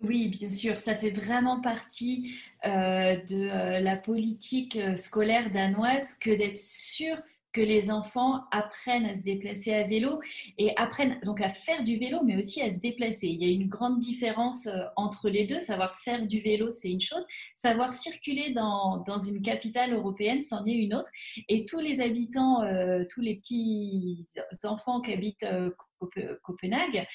Oui, 0.00 0.28
bien 0.28 0.48
sûr, 0.48 0.80
ça 0.80 0.96
fait 0.96 1.10
vraiment 1.10 1.60
partie 1.60 2.34
de 2.64 3.78
la 3.78 3.96
politique 3.98 4.78
scolaire 4.96 5.52
danoise 5.52 6.14
que 6.18 6.30
d'être 6.30 6.56
sûr 6.56 7.18
que 7.56 7.62
les 7.62 7.90
enfants 7.90 8.44
apprennent 8.50 9.06
à 9.06 9.16
se 9.16 9.22
déplacer 9.22 9.72
à 9.72 9.86
vélo 9.86 10.20
et 10.58 10.76
apprennent 10.76 11.18
donc 11.24 11.40
à 11.40 11.48
faire 11.48 11.82
du 11.84 11.96
vélo, 11.96 12.20
mais 12.22 12.36
aussi 12.36 12.60
à 12.60 12.70
se 12.70 12.78
déplacer. 12.78 13.28
Il 13.28 13.42
y 13.42 13.46
a 13.46 13.50
une 13.50 13.66
grande 13.66 13.98
différence 13.98 14.66
euh, 14.66 14.84
entre 14.94 15.30
les 15.30 15.46
deux. 15.46 15.62
Savoir 15.62 15.96
faire 15.96 16.26
du 16.26 16.40
vélo, 16.40 16.70
c'est 16.70 16.90
une 16.90 17.00
chose. 17.00 17.24
Savoir 17.54 17.94
circuler 17.94 18.52
dans, 18.52 18.98
dans 19.06 19.18
une 19.18 19.40
capitale 19.40 19.94
européenne, 19.94 20.42
c'en 20.42 20.66
est 20.66 20.72
une 20.72 20.94
autre. 20.94 21.10
Et 21.48 21.64
tous 21.64 21.80
les 21.80 22.02
habitants, 22.02 22.62
euh, 22.62 23.04
tous 23.08 23.22
les 23.22 23.36
petits 23.36 24.26
enfants 24.64 25.00
qui 25.00 25.14
habitent 25.14 25.44
euh, 25.44 25.70
Copenhague, 26.42 27.06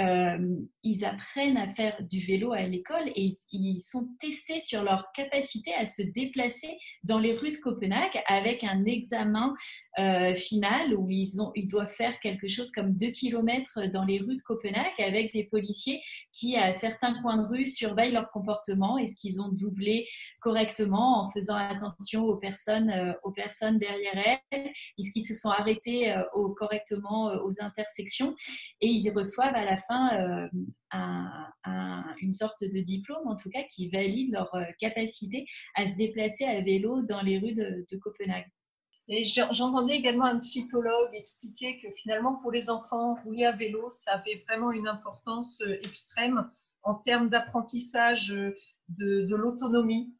euh, 0.00 0.38
ils 0.82 1.04
apprennent 1.04 1.56
à 1.56 1.68
faire 1.68 1.96
du 2.02 2.20
vélo 2.20 2.52
à 2.52 2.62
l'école 2.62 3.08
et 3.14 3.30
ils 3.52 3.80
sont 3.80 4.08
testés 4.18 4.60
sur 4.60 4.82
leur 4.82 5.12
capacité 5.12 5.74
à 5.74 5.86
se 5.86 6.02
déplacer 6.02 6.78
dans 7.04 7.18
les 7.18 7.34
rues 7.34 7.50
de 7.50 7.56
Copenhague 7.56 8.22
avec 8.26 8.64
un 8.64 8.84
examen 8.84 9.54
euh, 9.98 10.34
final 10.34 10.94
où 10.94 11.10
ils, 11.10 11.40
ont, 11.40 11.52
ils 11.54 11.68
doivent 11.68 11.92
faire 11.92 12.18
quelque 12.20 12.48
chose 12.48 12.70
comme 12.70 12.92
2 12.96 13.08
km 13.08 13.86
dans 13.92 14.04
les 14.04 14.18
rues 14.18 14.36
de 14.36 14.42
Copenhague 14.42 14.92
avec 14.98 15.32
des 15.32 15.44
policiers 15.44 16.00
qui, 16.32 16.56
à 16.56 16.72
certains 16.72 17.20
coins 17.22 17.42
de 17.42 17.48
rue, 17.48 17.66
surveillent 17.66 18.12
leur 18.12 18.30
comportement. 18.30 18.98
Est-ce 18.98 19.16
qu'ils 19.16 19.40
ont 19.40 19.48
doublé 19.48 20.06
correctement 20.40 21.22
en 21.22 21.30
faisant 21.30 21.56
attention 21.56 22.24
aux 22.24 22.36
personnes, 22.36 22.90
euh, 22.90 23.12
aux 23.22 23.32
personnes 23.32 23.78
derrière 23.78 24.40
elles 24.50 24.70
Est-ce 24.98 25.12
qu'ils 25.12 25.26
se 25.26 25.34
sont 25.34 25.50
arrêtés 25.50 26.14
correctement 26.56 27.32
aux 27.44 27.62
intersections 27.62 28.29
et 28.80 28.88
ils 28.88 29.10
reçoivent 29.10 29.54
à 29.54 29.64
la 29.64 29.78
fin 29.78 30.48
euh, 30.96 32.02
une 32.20 32.32
sorte 32.32 32.62
de 32.62 32.80
diplôme, 32.80 33.26
en 33.26 33.36
tout 33.36 33.50
cas, 33.50 33.62
qui 33.64 33.88
valide 33.88 34.32
leur 34.32 34.54
euh, 34.54 34.64
capacité 34.78 35.46
à 35.76 35.88
se 35.88 35.94
déplacer 35.94 36.44
à 36.44 36.60
vélo 36.60 37.02
dans 37.02 37.22
les 37.22 37.38
rues 37.38 37.54
de, 37.54 37.96
Copenhague. 37.98 38.46
Et 39.08 39.24
j'entendais 39.24 39.96
également 39.96 40.26
un 40.26 40.38
psychologue 40.38 41.10
expliquer 41.14 41.80
que 41.80 41.88
finalement, 42.02 42.36
pour 42.42 42.52
les 42.52 42.70
enfants, 42.70 43.16
rouler 43.24 43.44
à 43.44 43.52
vélo, 43.52 43.90
ça 43.90 44.12
avait 44.12 44.44
vraiment 44.48 44.72
une 44.72 44.88
importance 44.88 45.60
euh, 45.62 45.74
extrême 45.82 46.50
en 46.82 46.94
termes 46.94 47.28
d'apprentissage 47.28 48.28
de 48.28 49.34
l'autonomie, 49.36 50.14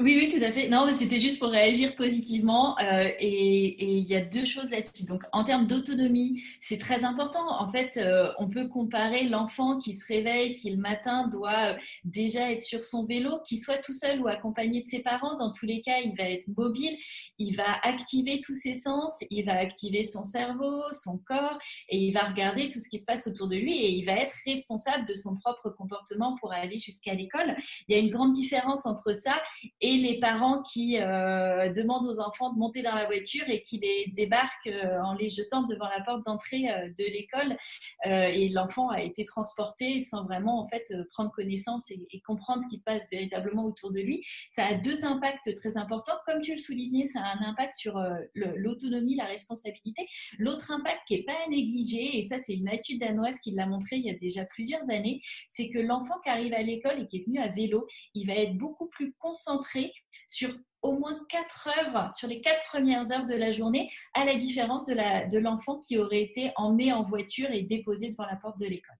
oui, 0.00 0.16
oui, 0.16 0.28
tout 0.32 0.44
à 0.44 0.52
fait. 0.52 0.68
Non, 0.68 0.86
mais 0.86 0.94
c'était 0.94 1.18
juste 1.18 1.40
pour 1.40 1.48
réagir 1.48 1.96
positivement. 1.96 2.78
Euh, 2.78 3.10
et, 3.18 3.98
il 3.98 4.06
y 4.06 4.14
a 4.14 4.20
deux 4.20 4.44
choses 4.44 4.70
là-dessus. 4.70 5.04
Donc, 5.04 5.24
en 5.32 5.42
termes 5.42 5.66
d'autonomie, 5.66 6.40
c'est 6.60 6.78
très 6.78 7.02
important. 7.02 7.60
En 7.60 7.66
fait, 7.68 7.96
euh, 7.96 8.30
on 8.38 8.48
peut 8.48 8.68
comparer 8.68 9.24
l'enfant 9.24 9.76
qui 9.76 9.94
se 9.94 10.06
réveille, 10.06 10.54
qui 10.54 10.70
le 10.70 10.76
matin 10.76 11.26
doit 11.26 11.72
euh, 11.72 11.78
déjà 12.04 12.52
être 12.52 12.62
sur 12.62 12.84
son 12.84 13.06
vélo, 13.06 13.40
qui 13.44 13.58
soit 13.58 13.78
tout 13.78 13.92
seul 13.92 14.20
ou 14.20 14.28
accompagné 14.28 14.82
de 14.82 14.86
ses 14.86 15.00
parents. 15.00 15.34
Dans 15.34 15.50
tous 15.50 15.66
les 15.66 15.80
cas, 15.80 15.98
il 15.98 16.14
va 16.16 16.30
être 16.30 16.46
mobile, 16.56 16.96
il 17.38 17.56
va 17.56 17.80
activer 17.82 18.40
tous 18.40 18.54
ses 18.54 18.74
sens, 18.74 19.18
il 19.30 19.44
va 19.44 19.58
activer 19.58 20.04
son 20.04 20.22
cerveau, 20.22 20.80
son 20.92 21.18
corps, 21.18 21.58
et 21.88 21.98
il 21.98 22.12
va 22.12 22.20
regarder 22.20 22.68
tout 22.68 22.78
ce 22.78 22.88
qui 22.88 23.00
se 23.00 23.04
passe 23.04 23.26
autour 23.26 23.48
de 23.48 23.56
lui 23.56 23.76
et 23.76 23.90
il 23.90 24.04
va 24.04 24.12
être 24.12 24.34
responsable 24.46 25.06
de 25.08 25.14
son 25.14 25.34
propre 25.34 25.70
comportement 25.70 26.36
pour 26.38 26.52
aller 26.52 26.78
jusqu'à 26.78 27.14
l'école. 27.14 27.56
Il 27.88 27.96
y 27.96 27.98
a 27.98 28.00
une 28.00 28.10
grande 28.10 28.32
différence 28.32 28.86
entre 28.86 29.12
ça 29.12 29.42
et 29.80 29.87
et 29.88 29.96
les 29.96 30.18
parents 30.20 30.62
qui 30.62 30.98
euh, 31.00 31.72
demandent 31.72 32.06
aux 32.06 32.20
enfants 32.20 32.52
de 32.52 32.58
monter 32.58 32.82
dans 32.82 32.94
la 32.94 33.06
voiture 33.06 33.48
et 33.48 33.62
qui 33.62 33.78
les 33.78 34.12
débarquent 34.14 34.66
euh, 34.66 35.00
en 35.00 35.14
les 35.14 35.30
jetant 35.30 35.62
devant 35.62 35.88
la 35.88 36.02
porte 36.02 36.26
d'entrée 36.26 36.68
euh, 36.70 36.88
de 36.90 37.04
l'école. 37.04 37.56
et 38.04 38.50
l'enfant 38.50 38.90
a 38.90 39.00
été 39.00 39.24
transporté 39.24 40.00
sans 40.00 40.24
vraiment 40.24 40.60
en 40.60 40.68
fait 40.68 40.92
prendre 41.12 41.30
connaissance 41.30 41.90
et, 41.90 42.20
comprendre 42.26 42.62
ce 42.62 42.68
qui 42.68 42.76
se 42.76 42.84
passe 42.84 43.08
véritablement 43.10 43.64
autour 43.64 43.90
de 43.90 44.00
lui. 44.00 44.22
Ça 44.50 44.66
a 44.66 44.74
deux 44.74 45.06
impacts 45.06 45.54
très 45.54 45.78
importants. 45.78 46.18
Comme 46.26 46.42
tu 46.42 46.52
le 46.52 46.58
soulignais, 46.58 47.06
ça 47.06 47.20
a 47.20 47.38
un 47.38 47.48
impact 47.48 47.72
sur 47.74 47.98
l'autonomie, 48.34 49.14
la 49.14 49.24
responsabilité. 49.24 50.06
L'autre 50.38 50.70
impact 50.70 51.00
qui 51.06 51.16
n'est 51.16 51.22
pas 51.22 51.36
à 51.46 51.48
négliger, 51.48 52.18
et 52.18 52.26
ça 52.26 52.36
c'est 52.40 52.54
une 52.54 52.68
étude 52.68 53.00
danoise 53.00 53.38
qui 53.40 53.52
l'a 53.52 53.66
montré 53.66 53.96
il 53.96 54.04
y 54.04 54.10
a 54.10 54.18
déjà 54.18 54.44
plusieurs 54.44 54.90
années, 54.90 55.22
c'est 55.46 55.70
que 55.70 55.78
l'enfant 55.78 56.18
qui 56.22 56.28
arrive 56.28 56.52
à 56.52 56.62
l'école 56.62 57.00
et 57.00 57.06
qui 57.06 57.18
est 57.18 57.24
venu 57.24 57.40
à 57.40 57.48
vélo, 57.48 57.86
il 58.14 58.26
va 58.26 58.34
être 58.34 58.56
beaucoup 58.56 58.88
plus 58.88 59.14
concentré 59.18 59.77
sur 60.26 60.50
au 60.82 60.92
moins 60.92 61.18
4 61.28 61.68
heures, 61.68 62.14
sur 62.14 62.28
les 62.28 62.40
4 62.40 62.68
premières 62.68 63.10
heures 63.10 63.24
de 63.24 63.34
la 63.34 63.50
journée, 63.50 63.90
à 64.14 64.24
la 64.24 64.36
différence 64.36 64.84
de 64.86 65.38
l'enfant 65.38 65.74
de 65.74 65.80
qui 65.84 65.98
aurait 65.98 66.22
été 66.22 66.52
emmené 66.56 66.92
en 66.92 67.02
voiture 67.02 67.50
et 67.50 67.62
déposé 67.62 68.10
devant 68.10 68.26
la 68.26 68.36
porte 68.36 68.58
de 68.58 68.66
l'école. 68.66 68.96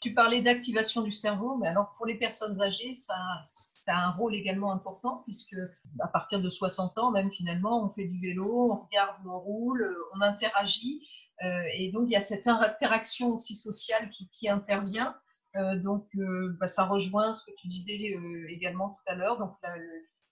Tu 0.00 0.12
parlais 0.12 0.42
d'activation 0.42 1.02
du 1.02 1.12
cerveau, 1.12 1.56
mais 1.56 1.68
alors 1.68 1.92
pour 1.96 2.06
les 2.06 2.16
personnes 2.18 2.60
âgées, 2.60 2.92
ça, 2.92 3.16
ça, 3.46 3.96
a 3.96 4.06
un 4.06 4.10
rôle 4.10 4.34
également 4.34 4.70
important 4.70 5.22
puisque 5.24 5.56
à 6.00 6.08
partir 6.08 6.42
de 6.42 6.50
60 6.50 6.98
ans, 6.98 7.10
même 7.10 7.30
finalement, 7.32 7.84
on 7.84 7.88
fait 7.94 8.06
du 8.06 8.20
vélo, 8.20 8.72
on 8.72 8.84
regarde 8.84 9.16
où 9.24 9.30
on 9.30 9.38
roule, 9.38 9.96
on 10.14 10.20
interagit. 10.20 11.06
Euh, 11.42 11.62
et 11.74 11.90
donc, 11.90 12.04
il 12.06 12.12
y 12.12 12.16
a 12.16 12.20
cette 12.20 12.46
interaction 12.46 13.32
aussi 13.32 13.54
sociale 13.54 14.10
qui 14.38 14.48
intervient. 14.48 15.16
Euh, 15.56 15.78
donc, 15.78 16.06
euh, 16.16 16.56
bah, 16.58 16.66
ça 16.66 16.84
rejoint 16.84 17.32
ce 17.32 17.44
que 17.44 17.52
tu 17.56 17.68
disais 17.68 18.14
euh, 18.14 18.46
également 18.50 18.90
tout 18.90 19.12
à 19.12 19.14
l'heure, 19.14 19.38
donc 19.38 19.54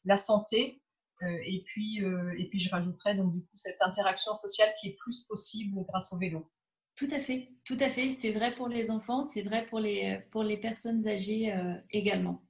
la, 0.04 0.16
santé. 0.16 0.82
et 1.22 1.62
puis, 1.64 1.98
et 2.38 2.48
puis, 2.48 2.58
je 2.58 2.70
rajouterais 2.70 3.14
donc 3.14 3.32
du 3.32 3.40
coup 3.40 3.56
cette 3.56 3.80
interaction 3.80 4.34
sociale 4.34 4.72
qui 4.80 4.88
est 4.88 4.96
plus 4.98 5.20
possible 5.28 5.84
grâce 5.88 6.12
au 6.12 6.18
vélo. 6.18 6.50
Tout 6.96 7.08
à 7.12 7.20
fait, 7.20 7.52
tout 7.64 7.76
à 7.78 7.88
fait. 7.88 8.10
C'est 8.10 8.32
vrai 8.32 8.54
pour 8.54 8.66
les 8.66 8.90
enfants, 8.90 9.22
c'est 9.22 9.42
vrai 9.42 9.64
pour 9.66 9.78
les, 9.78 10.18
pour 10.32 10.42
les 10.42 10.56
personnes 10.56 11.06
âgées 11.06 11.54
également. 11.90 12.42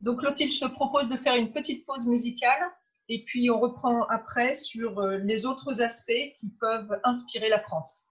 Donc 0.00 0.20
Clotilde, 0.20 0.52
je 0.52 0.60
te 0.60 0.70
propose 0.70 1.10
de 1.10 1.16
faire 1.18 1.36
une 1.36 1.52
petite 1.52 1.84
pause 1.84 2.06
musicale 2.06 2.62
et 3.10 3.22
puis 3.24 3.50
on 3.50 3.60
reprend 3.60 4.04
après 4.04 4.54
sur 4.54 5.02
les 5.02 5.44
autres 5.44 5.82
aspects 5.82 6.34
qui 6.38 6.48
peuvent 6.58 6.98
inspirer 7.04 7.50
la 7.50 7.60
France. 7.60 8.08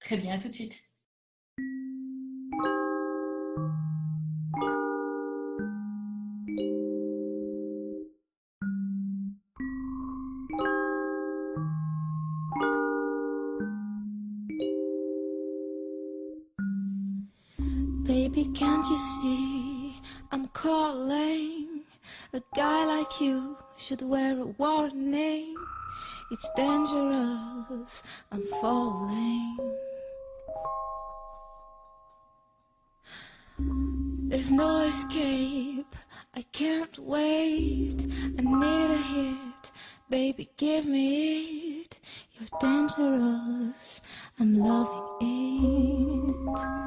Très 0.00 0.18
bien, 0.18 0.34
à 0.34 0.38
tout 0.38 0.48
de 0.48 0.52
suite. 0.52 0.84
Can't 18.54 18.86
you 18.88 18.96
see 18.96 20.00
I'm 20.30 20.46
calling? 20.48 21.82
A 22.32 22.42
guy 22.54 22.86
like 22.86 23.20
you 23.20 23.56
should 23.76 24.02
wear 24.02 24.38
a 24.38 24.46
warning. 24.46 25.54
It's 26.30 26.48
dangerous, 26.56 28.02
I'm 28.30 28.42
falling. 28.60 29.58
There's 34.28 34.50
no 34.50 34.82
escape, 34.82 35.94
I 36.34 36.42
can't 36.52 36.98
wait. 36.98 38.06
I 38.38 38.42
need 38.42 38.90
a 38.90 38.98
hit, 38.98 39.72
baby, 40.08 40.48
give 40.56 40.86
me 40.86 41.82
it. 41.82 41.98
You're 42.32 42.60
dangerous, 42.60 44.00
I'm 44.38 44.58
loving 44.58 45.28
it. 46.60 46.83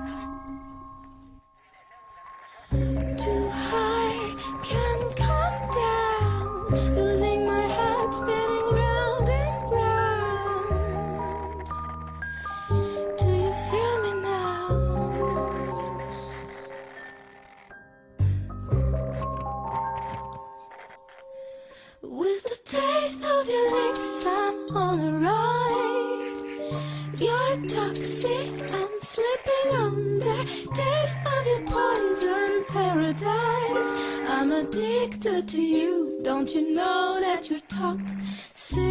Addicted 35.28 35.48
to 35.50 35.62
you. 35.62 36.20
Don't 36.24 36.54
you 36.54 36.74
know 36.74 37.20
that 37.22 37.50
you're 37.50 37.60
toxic? 37.68 38.84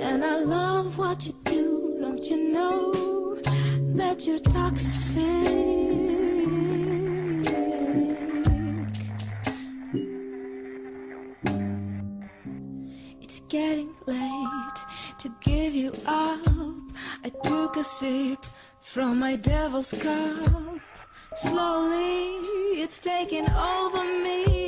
And 0.00 0.24
I 0.24 0.38
love 0.40 0.98
what 0.98 1.26
you 1.26 1.34
do. 1.44 1.98
Don't 2.00 2.24
you 2.24 2.52
know 2.52 2.92
that 3.96 4.26
you're 4.26 4.38
toxic? 4.38 5.22
It's 13.20 13.40
getting 13.48 13.94
late 14.06 14.78
to 15.18 15.34
give 15.40 15.74
you 15.74 15.92
up. 16.06 16.40
I 17.24 17.30
took 17.42 17.76
a 17.76 17.84
sip 17.84 18.44
from 18.80 19.18
my 19.18 19.36
devil's 19.36 19.92
cup. 19.92 20.80
Slowly, 21.34 22.36
it's 22.76 22.98
taking 22.98 23.48
over 23.48 24.04
me. 24.04 24.61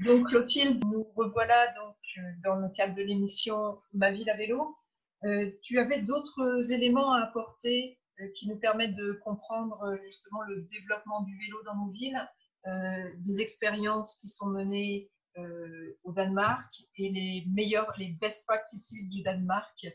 Donc 0.00 0.28
Clotilde, 0.28 0.84
nous 0.84 1.06
revoilà 1.16 1.66
donc 1.74 1.96
dans 2.44 2.56
le 2.56 2.68
cadre 2.70 2.94
de 2.94 3.02
l'émission 3.02 3.78
Ma 3.92 4.10
ville 4.10 4.30
à 4.30 4.36
vélo. 4.36 4.76
Euh, 5.24 5.50
tu 5.62 5.78
avais 5.78 6.02
d'autres 6.02 6.72
éléments 6.72 7.12
à 7.12 7.22
apporter 7.22 7.98
euh, 8.20 8.24
qui 8.36 8.48
nous 8.48 8.56
permettent 8.56 8.94
de 8.94 9.18
comprendre 9.24 9.82
euh, 9.82 9.96
justement 10.04 10.42
le 10.42 10.62
développement 10.70 11.22
du 11.22 11.36
vélo 11.38 11.62
dans 11.64 11.74
nos 11.76 11.90
villes, 11.90 12.20
des 13.18 13.40
expériences 13.40 14.16
qui 14.20 14.28
sont 14.28 14.48
menées 14.50 15.08
au 16.02 16.12
Danemark 16.12 16.70
et 16.96 17.08
les 17.08 17.44
meilleurs, 17.48 17.94
les 17.96 18.10
best 18.20 18.44
practices 18.46 19.08
du 19.08 19.22
Danemark 19.22 19.86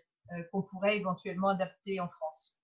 qu'on 0.51 0.63
pourrait 0.63 0.97
éventuellement 0.97 1.49
adapter 1.49 1.99
en 1.99 2.07
France. 2.07 2.57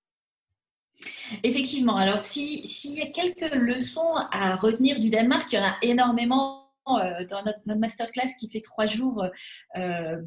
Effectivement. 1.43 1.97
Alors, 1.97 2.21
si- 2.21 2.67
s'il 2.67 2.95
y 2.95 3.02
a 3.02 3.12
quelques 3.12 3.54
leçons 3.54 4.15
à 4.32 4.56
retenir 4.56 4.99
du 4.99 5.12
Danemark, 5.12 5.52
il 5.52 5.56
y 5.58 5.60
en 5.60 5.65
a 5.65 5.75
énormément 5.84 6.59
dans 6.97 7.43
notre, 7.43 7.80
masterclass 7.80 8.36
qui 8.39 8.49
fait 8.49 8.62
trois 8.62 8.86
jours, 8.86 9.23
euh, 9.78 10.21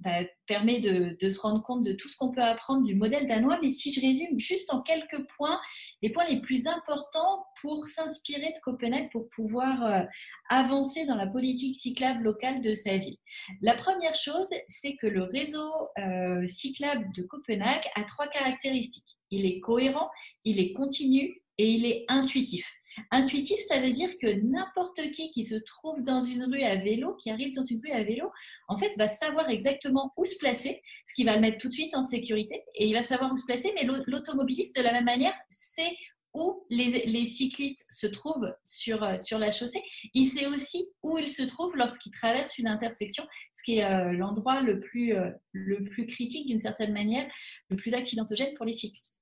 bah, 0.00 0.24
permet 0.46 0.78
de, 0.78 1.30
se 1.30 1.40
rendre 1.40 1.62
compte 1.62 1.82
de 1.82 1.92
tout 1.92 2.06
ce 2.08 2.16
qu'on 2.18 2.30
peut 2.30 2.42
apprendre 2.42 2.84
du 2.84 2.94
modèle 2.94 3.26
danois. 3.26 3.58
Mais 3.62 3.70
si 3.70 3.92
je 3.92 4.00
résume 4.00 4.38
juste 4.38 4.72
en 4.72 4.82
quelques 4.82 5.26
points, 5.36 5.58
les 6.02 6.10
points 6.10 6.26
les 6.26 6.40
plus 6.40 6.66
importants 6.66 7.46
pour 7.62 7.86
s'inspirer 7.86 8.52
de 8.52 8.60
Copenhague 8.62 9.10
pour 9.10 9.28
pouvoir 9.30 9.84
euh, 9.84 10.02
avancer 10.50 11.06
dans 11.06 11.16
la 11.16 11.26
politique 11.26 11.76
cyclable 11.76 12.24
locale 12.24 12.60
de 12.60 12.74
sa 12.74 12.98
ville. 12.98 13.16
La 13.62 13.74
première 13.74 14.14
chose, 14.14 14.50
c'est 14.68 14.96
que 14.96 15.06
le 15.06 15.22
réseau 15.22 15.72
euh, 15.98 16.46
cyclable 16.46 17.06
de 17.16 17.22
Copenhague 17.22 17.84
a 17.94 18.04
trois 18.04 18.28
caractéristiques. 18.28 19.16
Il 19.30 19.46
est 19.46 19.60
cohérent, 19.60 20.10
il 20.44 20.60
est 20.60 20.72
continu 20.74 21.42
et 21.58 21.70
il 21.70 21.86
est 21.86 22.04
intuitif. 22.08 22.70
Intuitif, 23.10 23.58
ça 23.60 23.80
veut 23.80 23.92
dire 23.92 24.10
que 24.18 24.26
n'importe 24.26 25.10
qui 25.10 25.30
qui 25.30 25.44
se 25.44 25.54
trouve 25.56 26.02
dans 26.02 26.20
une 26.20 26.44
rue 26.44 26.62
à 26.62 26.76
vélo, 26.76 27.14
qui 27.16 27.30
arrive 27.30 27.54
dans 27.54 27.62
une 27.62 27.80
rue 27.84 27.92
à 27.92 28.02
vélo, 28.02 28.30
en 28.68 28.76
fait, 28.76 28.96
va 28.96 29.08
savoir 29.08 29.48
exactement 29.50 30.12
où 30.16 30.24
se 30.24 30.36
placer, 30.36 30.82
ce 31.06 31.14
qui 31.14 31.24
va 31.24 31.34
le 31.34 31.40
mettre 31.40 31.58
tout 31.58 31.68
de 31.68 31.72
suite 31.72 31.94
en 31.94 32.02
sécurité, 32.02 32.62
et 32.74 32.86
il 32.86 32.92
va 32.94 33.02
savoir 33.02 33.32
où 33.32 33.36
se 33.36 33.44
placer, 33.44 33.72
mais 33.74 33.84
l'au- 33.84 34.02
l'automobiliste, 34.06 34.76
de 34.76 34.82
la 34.82 34.92
même 34.92 35.04
manière, 35.04 35.34
sait 35.48 35.96
où 36.36 36.64
les, 36.68 37.24
cyclistes 37.24 37.86
se 37.88 38.06
trouvent 38.06 38.54
sur, 38.62 39.02
euh, 39.02 39.16
sur 39.16 39.38
la 39.38 39.50
chaussée. 39.50 39.82
Il 40.12 40.28
sait 40.28 40.46
aussi 40.46 40.86
où 41.02 41.16
il 41.16 41.30
se 41.30 41.42
trouve 41.42 41.74
lorsqu'il 41.76 42.12
traverse 42.12 42.58
une 42.58 42.68
intersection, 42.68 43.24
ce 43.54 43.62
qui 43.62 43.78
est 43.78 43.84
euh, 43.84 44.12
l'endroit 44.12 44.60
le, 44.60 44.78
plus, 44.78 45.16
euh, 45.16 45.30
le 45.52 45.82
plus 45.84 46.06
critique 46.06 46.46
d'une 46.46 46.58
certaine 46.58 46.92
manière, 46.92 47.26
le 47.70 47.76
plus 47.76 47.94
accidentogène 47.94 48.54
pour 48.54 48.66
les 48.66 48.74
cyclistes. 48.74 49.18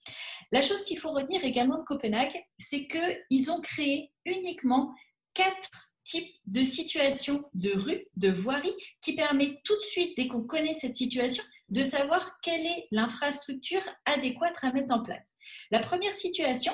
La 0.50 0.60
chose 0.60 0.84
qu'il 0.84 0.98
faut 0.98 1.12
retenir 1.12 1.44
également 1.44 1.78
de 1.78 1.84
Copenhague, 1.84 2.36
c'est 2.58 2.88
qu'ils 2.88 3.50
ont 3.50 3.60
créé 3.60 4.10
uniquement 4.26 4.92
quatre 5.34 5.94
types 6.04 6.34
de 6.46 6.64
situations 6.64 7.44
de 7.54 7.70
rue, 7.70 8.06
de 8.16 8.28
voirie, 8.28 8.74
qui 9.00 9.14
permet 9.14 9.60
tout 9.64 9.76
de 9.76 9.84
suite, 9.84 10.16
dès 10.16 10.28
qu'on 10.28 10.42
connaît 10.42 10.74
cette 10.74 10.94
situation, 10.94 11.42
de 11.70 11.82
savoir 11.82 12.38
quelle 12.42 12.66
est 12.66 12.86
l'infrastructure 12.90 13.82
adéquate 14.04 14.56
à 14.62 14.72
mettre 14.72 14.92
en 14.92 15.02
place. 15.02 15.34
La 15.70 15.80
première 15.80 16.12
situation, 16.12 16.72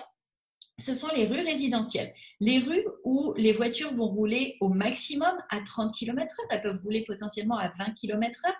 ce 0.81 0.95
sont 0.95 1.09
les 1.15 1.27
rues 1.27 1.45
résidentielles. 1.45 2.13
Les 2.41 2.59
rues 2.59 2.85
où 3.05 3.35
les 3.37 3.53
voitures 3.53 3.95
vont 3.95 4.09
rouler 4.09 4.57
au 4.61 4.69
maximum 4.69 5.33
à 5.51 5.61
30 5.61 5.93
km/h, 5.95 6.37
elles 6.51 6.63
peuvent 6.63 6.81
rouler 6.83 7.05
potentiellement 7.07 7.59
à 7.59 7.69
20 7.79 7.95
km/h, 7.95 8.53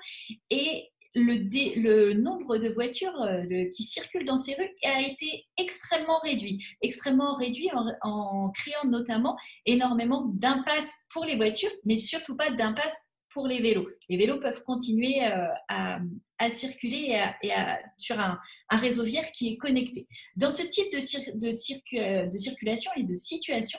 et 0.51 0.91
le, 1.15 2.13
nombre 2.13 2.59
de 2.59 2.69
voitures 2.69 3.21
euh, 3.23 3.65
qui 3.75 3.83
circulent 3.83 4.25
dans 4.25 4.39
ces 4.39 4.55
rues 4.55 4.71
a 4.85 5.01
été 5.01 5.47
extrêmement 5.57 6.19
réduit. 6.21 6.65
Extrêmement 6.83 7.35
réduit 7.35 7.69
en, 7.73 7.87
en 8.03 8.51
créant 8.51 8.85
notamment 8.87 9.37
énormément 9.67 10.27
d'impasses 10.35 10.93
pour 11.13 11.25
les 11.25 11.37
voitures, 11.37 11.73
mais 11.85 11.99
surtout 11.99 12.37
pas 12.37 12.51
d'impasses 12.51 13.11
pour 13.33 13.47
les 13.47 13.61
vélos. 13.61 13.89
Les 14.09 14.17
vélos 14.17 14.41
peuvent 14.41 14.63
continuer 14.65 15.25
euh, 15.25 15.47
à, 15.69 16.01
à 16.41 16.51
circuler 16.51 17.11
et 17.11 17.21
à- 17.21 17.37
et 17.43 17.53
à- 17.53 17.79
sur 17.99 18.19
un, 18.19 18.41
un 18.71 18.77
réseau 18.77 19.05
viaire 19.05 19.31
qui 19.31 19.53
est 19.53 19.57
connecté. 19.57 20.09
Dans 20.37 20.51
ce 20.51 20.63
type 20.63 20.93
de, 20.93 20.99
cir- 20.99 21.39
de 21.39 21.53
circu- 21.53 21.99
euh, 22.01 22.27
de 22.27 22.39
circulation 22.39 22.91
et 22.97 23.05
de 23.05 23.17
situation, 23.17 23.79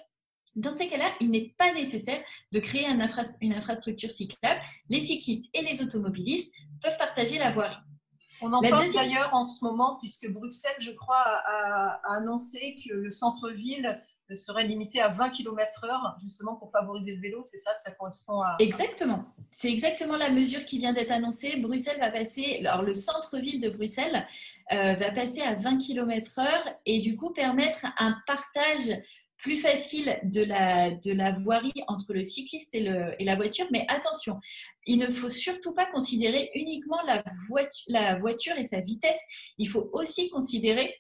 dans 0.56 0.71
ces 0.71 0.88
cas-là, 0.88 1.12
il 1.21 1.32
n'est 1.32 1.54
pas 1.58 1.74
nécessaire 1.74 2.21
de 2.52 2.60
créer 2.60 2.86
un 2.86 3.00
infra- 3.00 3.24
une 3.41 3.54
infrastructure 3.54 4.12
cyclable. 4.12 4.62
Les 4.89 5.02
cyclistes 5.02 5.45
et 5.54 5.62
les 5.62 5.82
automobilistes 5.82 6.54
peuvent 6.82 6.97
partager 6.97 7.38
la 7.39 7.52
voirie. 7.52 7.78
On 8.43 8.52
en 8.54 8.62
La 8.62 8.69
parle 8.69 8.86
deuxième- 8.86 9.08
d'ailleurs 9.08 9.34
en 9.34 9.45
ce 9.45 9.63
moment, 9.63 9.97
puisque 10.00 10.30
Bruxelles, 10.30 10.76
je 10.80 10.91
crois, 10.91 11.24
a, 11.26 12.00
a 12.04 12.15
annoncé 12.17 12.76
que 12.84 12.93
le 12.93 13.12
centre-ville 13.12 14.02
serait 14.36 14.65
limité 14.65 15.02
à 15.02 15.10
20 15.10 15.30
km/h, 15.32 16.15
justement 16.24 16.56
pour 16.56 16.71
favoriser 16.71 17.15
le 17.15 17.21
vélo. 17.21 17.43
C'est 17.43 17.58
ça, 17.58 17.74
ça 17.84 17.91
correspond 17.91 18.41
à. 18.41 18.56
Exactement. 18.60 19.26
C'est 19.51 19.69
exactement 19.69 20.15
la 20.15 20.29
mesure 20.29 20.63
qui 20.63 20.77
vient 20.77 20.93
d'être 20.93 21.11
annoncée. 21.11 21.57
Bruxelles 21.57 21.99
va 21.99 22.09
passer, 22.09 22.59
alors 22.65 22.83
le 22.83 22.95
centre-ville 22.95 23.59
de 23.59 23.69
Bruxelles 23.69 24.25
euh, 24.71 24.93
va 24.93 25.11
passer 25.11 25.41
à 25.41 25.55
20 25.55 25.77
km/h 25.77 26.73
et 26.85 26.99
du 26.99 27.17
coup 27.17 27.31
permettre 27.31 27.85
un 27.97 28.15
partage 28.25 28.93
plus 29.37 29.57
facile 29.57 30.19
de 30.23 30.43
la, 30.43 31.31
voirie 31.33 31.73
entre 31.87 32.13
le 32.13 32.23
cycliste 32.23 32.75
et, 32.75 32.81
le, 32.81 33.13
la 33.19 33.35
voiture. 33.35 33.65
Mais 33.71 33.85
attention, 33.89 34.39
il 34.85 34.99
ne 34.99 35.07
faut 35.07 35.29
surtout 35.29 35.73
pas 35.73 35.87
considérer 35.87 36.51
uniquement 36.55 37.01
la 37.05 37.23
voiture, 37.49 37.85
la 37.89 38.19
voiture 38.19 38.57
et 38.57 38.63
sa 38.63 38.79
vitesse. 38.79 39.19
Il 39.57 39.67
faut 39.67 39.89
aussi 39.93 40.29
considérer 40.29 40.95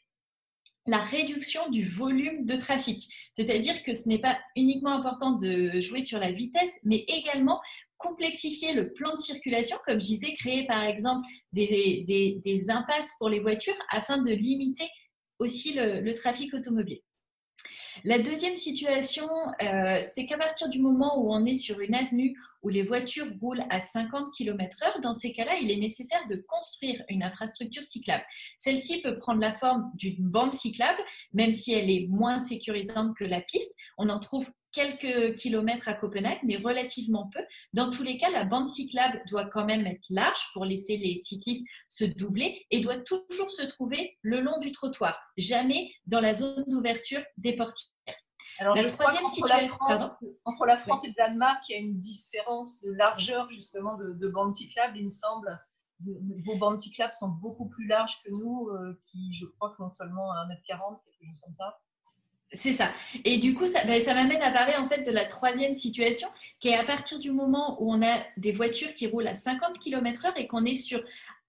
la 0.87 0.99
réduction 0.99 1.69
du 1.69 1.83
volume 1.83 2.45
de 2.45 2.55
trafic. 2.55 3.07
C'est-à-dire 3.35 3.83
que 3.83 3.93
ce 3.93 4.09
n'est 4.09 4.19
pas 4.19 4.37
uniquement 4.55 4.91
important 4.91 5.33
de 5.33 5.79
jouer 5.79 6.01
sur 6.01 6.19
la 6.19 6.31
vitesse, 6.31 6.71
mais 6.83 7.05
également 7.07 7.61
complexifier 7.97 8.73
le 8.73 8.91
plan 8.91 9.13
de 9.13 9.19
circulation, 9.19 9.77
comme 9.85 10.01
je 10.01 10.07
disais, 10.07 10.33
créer 10.33 10.65
par 10.65 10.83
exemple 10.83 11.27
des, 11.53 12.05
des, 12.43 12.69
impasses 12.69 13.11
pour 13.19 13.29
les 13.29 13.39
voitures 13.39 13.77
afin 13.91 14.21
de 14.21 14.31
limiter 14.31 14.89
aussi 15.39 15.73
le 15.73 16.11
trafic 16.13 16.53
automobile. 16.53 17.01
La 18.03 18.19
deuxième 18.19 18.55
situation, 18.55 19.27
euh, 19.61 20.01
c'est 20.03 20.25
qu'à 20.25 20.37
partir 20.37 20.69
du 20.69 20.79
moment 20.79 21.19
où 21.19 21.33
on 21.33 21.45
est 21.45 21.55
sur 21.55 21.79
une 21.79 21.95
avenue 21.95 22.37
où 22.63 22.69
les 22.69 22.83
voitures 22.83 23.27
roulent 23.41 23.63
à 23.69 23.79
50 23.79 24.33
km/h, 24.33 25.01
dans 25.01 25.13
ces 25.13 25.33
cas-là, 25.33 25.57
il 25.61 25.71
est 25.71 25.77
nécessaire 25.77 26.25
de 26.29 26.35
construire 26.35 27.03
une 27.09 27.23
infrastructure 27.23 27.83
cyclable. 27.83 28.23
Celle-ci 28.57 29.01
peut 29.01 29.17
prendre 29.17 29.41
la 29.41 29.51
forme 29.51 29.91
d'une 29.95 30.29
bande 30.29 30.53
cyclable, 30.53 30.99
même 31.33 31.53
si 31.53 31.73
elle 31.73 31.89
est 31.89 32.07
moins 32.07 32.39
sécurisante 32.39 33.15
que 33.15 33.25
la 33.25 33.41
piste. 33.41 33.75
On 33.97 34.09
en 34.09 34.19
trouve 34.19 34.49
quelques 34.71 35.35
kilomètres 35.35 35.87
à 35.87 35.93
Copenhague, 35.93 36.39
mais 36.43 36.57
relativement 36.57 37.29
peu. 37.33 37.41
Dans 37.73 37.89
tous 37.89 38.03
les 38.03 38.17
cas, 38.17 38.29
la 38.29 38.43
bande 38.45 38.67
cyclable 38.67 39.21
doit 39.29 39.45
quand 39.45 39.65
même 39.65 39.85
être 39.87 40.05
large 40.09 40.47
pour 40.53 40.65
laisser 40.65 40.97
les 40.97 41.17
cyclistes 41.17 41.65
se 41.87 42.05
doubler 42.05 42.65
et 42.71 42.79
doit 42.79 42.97
toujours 42.97 43.51
se 43.51 43.63
trouver 43.63 44.17
le 44.21 44.41
long 44.41 44.59
du 44.59 44.71
trottoir, 44.71 45.19
jamais 45.37 45.91
dans 46.05 46.19
la 46.21 46.33
zone 46.33 46.63
d'ouverture 46.67 47.21
des 47.37 47.55
portières. 47.55 47.89
Alors, 48.59 48.75
La 48.75 48.83
je 48.83 48.87
crois 48.89 49.05
troisième 49.05 49.23
qu'entre 49.23 49.47
la 49.47 49.59
situation- 49.61 49.77
France- 49.77 50.11
entre 50.45 50.65
la 50.65 50.77
France 50.77 51.03
et 51.05 51.07
le 51.07 51.13
Danemark, 51.15 51.63
il 51.69 51.71
y 51.71 51.75
a 51.75 51.79
une 51.79 51.99
différence 51.99 52.79
de 52.81 52.91
largeur 52.91 53.49
justement 53.49 53.97
de, 53.97 54.13
de 54.13 54.27
bandes 54.29 54.53
cyclables, 54.53 54.97
il 54.97 55.05
me 55.05 55.09
semble. 55.09 55.59
Vos 56.03 56.57
bandes 56.57 56.79
cyclables 56.79 57.13
sont 57.13 57.29
beaucoup 57.29 57.69
plus 57.69 57.85
larges 57.87 58.19
que 58.23 58.31
nous, 58.31 58.69
euh, 58.69 58.99
qui 59.07 59.33
je 59.33 59.45
crois 59.45 59.73
font 59.77 59.91
seulement 59.93 60.31
1m40, 60.33 60.99
quelque 61.05 61.27
chose 61.27 61.41
comme 61.41 61.53
ça. 61.53 61.77
C'est 62.53 62.73
ça. 62.73 62.91
Et 63.23 63.37
du 63.37 63.53
coup, 63.53 63.65
ça, 63.65 63.85
ben, 63.85 64.01
ça 64.01 64.13
m'amène 64.13 64.41
à 64.41 64.51
parler 64.51 64.75
en 64.75 64.85
fait 64.85 65.03
de 65.03 65.11
la 65.11 65.23
troisième 65.23 65.73
situation, 65.73 66.27
qui 66.59 66.67
est 66.67 66.75
à 66.75 66.83
partir 66.83 67.17
du 67.17 67.31
moment 67.31 67.81
où 67.81 67.93
on 67.93 68.01
a 68.01 68.17
des 68.35 68.51
voitures 68.51 68.93
qui 68.93 69.07
roulent 69.07 69.27
à 69.27 69.35
50 69.35 69.79
km/h 69.79 70.33
et 70.35 70.47
qu'on 70.47 70.65
est 70.65 70.75
sur 70.75 71.01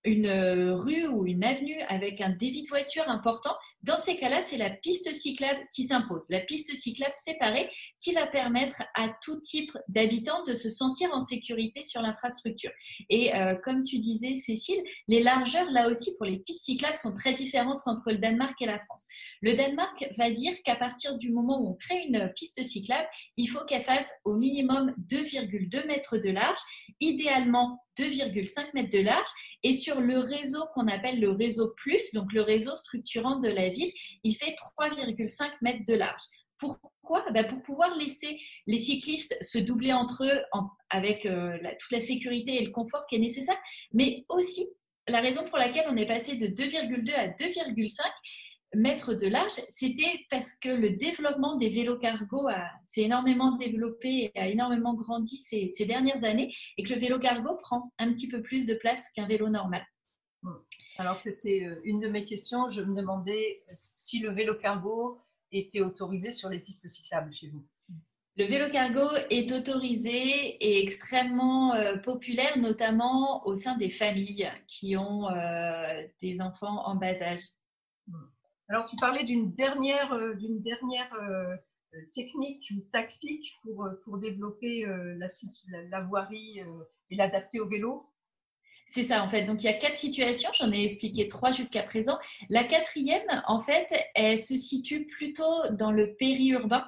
une 0.04 0.26
euh, 0.26 0.76
rue 0.76 1.06
ou 1.06 1.26
une 1.26 1.44
avenue 1.44 1.80
avec 1.88 2.20
un 2.20 2.30
débit 2.30 2.62
de 2.62 2.68
voiture 2.68 3.08
important. 3.08 3.54
Dans 3.82 3.96
ces 3.96 4.16
cas-là, 4.16 4.42
c'est 4.42 4.56
la 4.56 4.70
piste 4.70 5.12
cyclable 5.14 5.60
qui 5.72 5.84
s'impose. 5.84 6.24
La 6.28 6.40
piste 6.40 6.74
cyclable 6.74 7.14
séparée 7.14 7.68
qui 8.00 8.12
va 8.12 8.26
permettre 8.26 8.82
à 8.94 9.08
tout 9.22 9.40
type 9.40 9.70
d'habitants 9.88 10.44
de 10.44 10.54
se 10.54 10.70
sentir 10.70 11.10
en 11.12 11.20
sécurité 11.20 11.82
sur 11.82 12.00
l'infrastructure. 12.02 12.70
Et 13.08 13.34
euh, 13.34 13.54
comme 13.56 13.82
tu 13.82 13.98
disais, 13.98 14.36
Cécile, 14.36 14.82
les 15.08 15.22
largeurs, 15.22 15.70
là 15.70 15.88
aussi, 15.88 16.16
pour 16.16 16.26
les 16.26 16.38
pistes 16.38 16.64
cyclables, 16.64 16.96
sont 16.96 17.14
très 17.14 17.34
différentes 17.34 17.82
entre 17.86 18.10
le 18.10 18.18
Danemark 18.18 18.60
et 18.60 18.66
la 18.66 18.78
France. 18.78 19.06
Le 19.40 19.54
Danemark 19.54 20.08
va 20.16 20.30
dire 20.30 20.54
qu'à 20.64 20.76
partir 20.76 21.16
du 21.18 21.30
moment 21.30 21.60
où 21.60 21.70
on 21.70 21.74
crée 21.74 22.04
une 22.06 22.32
piste 22.34 22.62
cyclable, 22.62 23.08
il 23.36 23.46
faut 23.46 23.64
qu'elle 23.66 23.82
fasse 23.82 24.12
au 24.24 24.34
minimum 24.34 24.94
2,2 25.08 25.86
mètres 25.86 26.18
de 26.18 26.30
large, 26.30 26.60
idéalement 27.00 27.80
2,5 27.98 28.70
mètres 28.74 28.96
de 28.96 29.02
large. 29.02 29.30
Et 29.62 29.74
sur 29.74 30.00
le 30.00 30.18
réseau 30.18 30.64
qu'on 30.74 30.88
appelle 30.88 31.20
le 31.20 31.30
réseau 31.30 31.72
plus, 31.76 32.12
donc 32.12 32.32
le 32.32 32.42
réseau 32.42 32.74
structurant 32.76 33.38
de 33.38 33.48
la 33.48 33.68
ville, 33.70 33.92
il 34.24 34.34
fait 34.34 34.54
3,5 34.78 35.50
mètres 35.62 35.84
de 35.86 35.94
large. 35.94 36.22
Pourquoi? 36.58 37.24
Ben, 37.32 37.46
Pour 37.46 37.62
pouvoir 37.62 37.96
laisser 37.96 38.38
les 38.66 38.78
cyclistes 38.78 39.36
se 39.40 39.58
doubler 39.58 39.92
entre 39.92 40.24
eux 40.24 40.42
avec 40.90 41.26
euh, 41.26 41.58
toute 41.80 41.90
la 41.90 42.00
sécurité 42.00 42.60
et 42.60 42.64
le 42.64 42.70
confort 42.70 43.04
qui 43.06 43.16
est 43.16 43.20
nécessaire, 43.20 43.58
mais 43.92 44.24
aussi 44.28 44.68
la 45.08 45.20
raison 45.20 45.44
pour 45.44 45.58
laquelle 45.58 45.86
on 45.88 45.96
est 45.96 46.06
passé 46.06 46.36
de 46.36 46.46
2,2 46.46 47.12
à 47.14 47.28
2,5 47.28 48.00
mètres 48.74 49.14
de 49.14 49.26
large, 49.26 49.52
c'était 49.68 50.26
parce 50.30 50.54
que 50.54 50.68
le 50.68 50.90
développement 50.90 51.56
des 51.56 51.68
vélos 51.68 51.98
cargo 51.98 52.48
a- 52.48 52.70
s'est 52.86 53.02
énormément 53.02 53.56
développé 53.56 54.30
et 54.34 54.38
a 54.40 54.48
énormément 54.48 54.94
grandi 54.94 55.36
ces, 55.36 55.70
ces 55.70 55.84
dernières 55.84 56.24
années 56.24 56.54
et 56.78 56.82
que 56.82 56.92
le 56.94 57.00
vélo 57.00 57.18
cargo 57.18 57.56
prend 57.56 57.92
un 57.98 58.12
petit 58.12 58.28
peu 58.28 58.42
plus 58.42 58.64
de 58.66 58.74
place 58.74 59.10
qu'un 59.14 59.26
vélo 59.26 59.48
normal. 59.48 59.84
Alors, 60.98 61.16
c'était 61.18 61.64
euh, 61.64 61.80
une 61.84 62.00
de 62.00 62.08
mes 62.08 62.24
questions. 62.24 62.68
Je 62.70 62.82
me 62.82 62.94
demandais 62.96 63.62
si 63.66 64.18
le 64.18 64.30
vélo 64.30 64.54
cargo 64.56 65.20
était 65.52 65.80
autorisé 65.80 66.32
sur 66.32 66.48
les 66.48 66.58
pistes 66.58 66.88
cyclables 66.88 67.32
chez 67.34 67.48
vous. 67.48 67.64
Le 68.36 68.46
vélo 68.46 68.70
cargo 68.70 69.06
est 69.28 69.52
autorisé 69.52 70.16
et 70.16 70.82
extrêmement 70.82 71.74
euh, 71.74 71.98
populaire, 71.98 72.56
notamment 72.58 73.46
au 73.46 73.54
sein 73.54 73.76
des 73.76 73.90
familles 73.90 74.50
qui 74.66 74.96
ont 74.96 75.28
euh, 75.28 76.02
des 76.20 76.40
enfants 76.40 76.86
en 76.86 76.94
bas 76.96 77.20
âge. 77.22 77.44
Alors, 78.68 78.86
tu 78.86 78.96
parlais 78.96 79.24
d'une 79.24 79.52
dernière, 79.52 80.12
euh, 80.12 80.34
dernière 80.38 81.12
euh, 81.14 81.56
technique 82.12 82.72
ou 82.74 82.80
tactique 82.90 83.54
pour, 83.62 83.84
euh, 83.84 84.00
pour 84.04 84.18
développer 84.18 84.86
la, 84.86 85.28
la- 85.90 86.04
voirie 86.04 86.60
et 87.10 87.16
l'adapter 87.16 87.60
au 87.60 87.68
vélo? 87.68 88.08
C'est 88.86 89.04
ça, 89.04 89.22
en 89.22 89.28
fait. 89.28 89.44
Donc, 89.44 89.62
il 89.62 89.66
y 89.66 89.68
a 89.68 89.74
quatre 89.74 89.96
situations. 89.96 90.50
J'en 90.54 90.72
ai 90.72 90.84
expliqué 90.84 91.28
trois 91.28 91.52
jusqu'à 91.52 91.82
présent. 91.82 92.18
La 92.48 92.64
quatrième, 92.64 93.42
en 93.46 93.60
fait, 93.60 93.88
elle 94.14 94.40
se 94.40 94.56
situe 94.56 95.06
plutôt 95.06 95.68
dans 95.72 95.92
le 95.92 96.14
périurbain. 96.16 96.84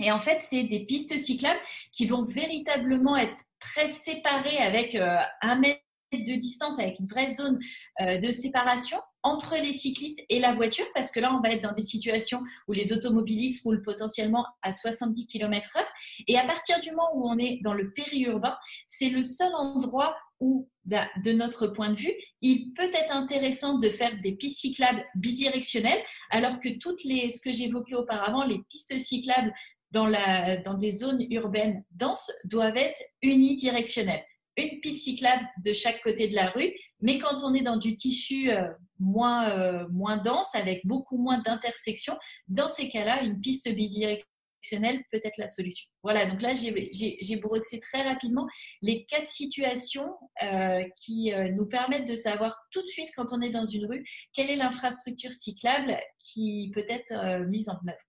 Et 0.00 0.12
en 0.12 0.18
fait, 0.18 0.40
c'est 0.42 0.64
des 0.64 0.84
pistes 0.84 1.16
cyclables 1.16 1.60
qui 1.92 2.06
vont 2.06 2.22
véritablement 2.22 3.16
être 3.16 3.36
très 3.60 3.88
séparées 3.88 4.58
avec 4.58 4.94
un 4.94 5.56
mètre 5.56 5.80
de 6.12 6.34
distance, 6.38 6.78
avec 6.78 6.98
une 7.00 7.06
vraie 7.06 7.30
zone 7.30 7.58
de 8.00 8.30
séparation 8.30 8.98
entre 9.26 9.56
les 9.56 9.72
cyclistes 9.72 10.20
et 10.28 10.38
la 10.38 10.54
voiture, 10.54 10.86
parce 10.94 11.10
que 11.10 11.18
là, 11.18 11.34
on 11.34 11.40
va 11.40 11.50
être 11.52 11.62
dans 11.64 11.74
des 11.74 11.82
situations 11.82 12.42
où 12.68 12.72
les 12.72 12.92
automobilistes 12.92 13.64
roulent 13.64 13.82
potentiellement 13.82 14.46
à 14.62 14.70
70 14.70 15.26
km/h. 15.26 15.84
Et 16.28 16.38
à 16.38 16.46
partir 16.46 16.80
du 16.80 16.90
moment 16.90 17.10
où 17.14 17.28
on 17.28 17.36
est 17.38 17.58
dans 17.64 17.74
le 17.74 17.92
périurbain, 17.92 18.56
c'est 18.86 19.08
le 19.08 19.24
seul 19.24 19.52
endroit 19.54 20.16
où, 20.38 20.68
da- 20.84 21.08
de 21.24 21.32
notre 21.32 21.66
point 21.66 21.90
de 21.90 21.98
vue, 21.98 22.14
il 22.40 22.72
peut 22.74 22.90
être 22.92 23.10
intéressant 23.12 23.78
de 23.78 23.88
faire 23.90 24.16
des 24.22 24.32
pistes 24.36 24.60
cyclables 24.60 25.04
bidirectionnelles, 25.16 26.02
alors 26.30 26.60
que 26.60 26.68
toutes 26.78 27.02
les, 27.04 27.30
ce 27.30 27.40
que 27.40 27.50
j'évoquais 27.50 27.96
auparavant, 27.96 28.44
les 28.44 28.60
pistes 28.70 28.96
cyclables 28.98 29.52
dans, 29.90 30.06
la, 30.06 30.56
dans 30.58 30.74
des 30.74 30.92
zones 30.92 31.26
urbaines 31.30 31.82
denses 31.90 32.30
doivent 32.44 32.76
être 32.76 33.02
unidirectionnelles. 33.22 34.24
Une 34.56 34.80
piste 34.80 35.04
cyclable 35.04 35.46
de 35.64 35.72
chaque 35.72 36.02
côté 36.02 36.28
de 36.28 36.34
la 36.34 36.50
rue, 36.50 36.72
mais 37.00 37.18
quand 37.18 37.44
on 37.44 37.52
est 37.54 37.62
dans 37.62 37.76
du 37.76 37.94
tissu 37.94 38.50
euh, 38.50 38.62
moins, 38.98 39.50
euh, 39.50 39.86
moins 39.90 40.16
dense, 40.16 40.54
avec 40.54 40.80
beaucoup 40.86 41.18
moins 41.18 41.38
d'intersections, 41.38 42.16
dans 42.48 42.68
ces 42.68 42.88
cas-là, 42.88 43.22
une 43.22 43.38
piste 43.40 43.68
bidirectionnelle 43.68 45.02
peut 45.10 45.20
être 45.22 45.36
la 45.36 45.48
solution. 45.48 45.88
Voilà, 46.02 46.24
donc 46.26 46.40
là, 46.40 46.52
j'ai- 46.54 47.36
brossé 47.36 47.80
très 47.80 48.02
rapidement 48.02 48.48
les 48.80 49.04
quatre 49.04 49.26
situations 49.26 50.14
euh, 50.42 50.82
qui 50.96 51.32
nous 51.54 51.66
permettent 51.66 52.08
de 52.08 52.16
savoir 52.16 52.58
tout 52.72 52.82
de 52.82 52.88
suite, 52.88 53.10
quand 53.14 53.32
on 53.32 53.42
est 53.42 53.50
dans 53.50 53.66
une 53.66 53.86
rue, 53.86 54.04
quelle 54.32 54.50
est 54.50 54.56
l'infrastructure 54.56 55.32
cyclable 55.32 55.96
qui 56.18 56.72
peut 56.74 56.86
être 56.88 57.46
mise 57.46 57.68
en 57.68 57.78
œuvre. 57.86 58.06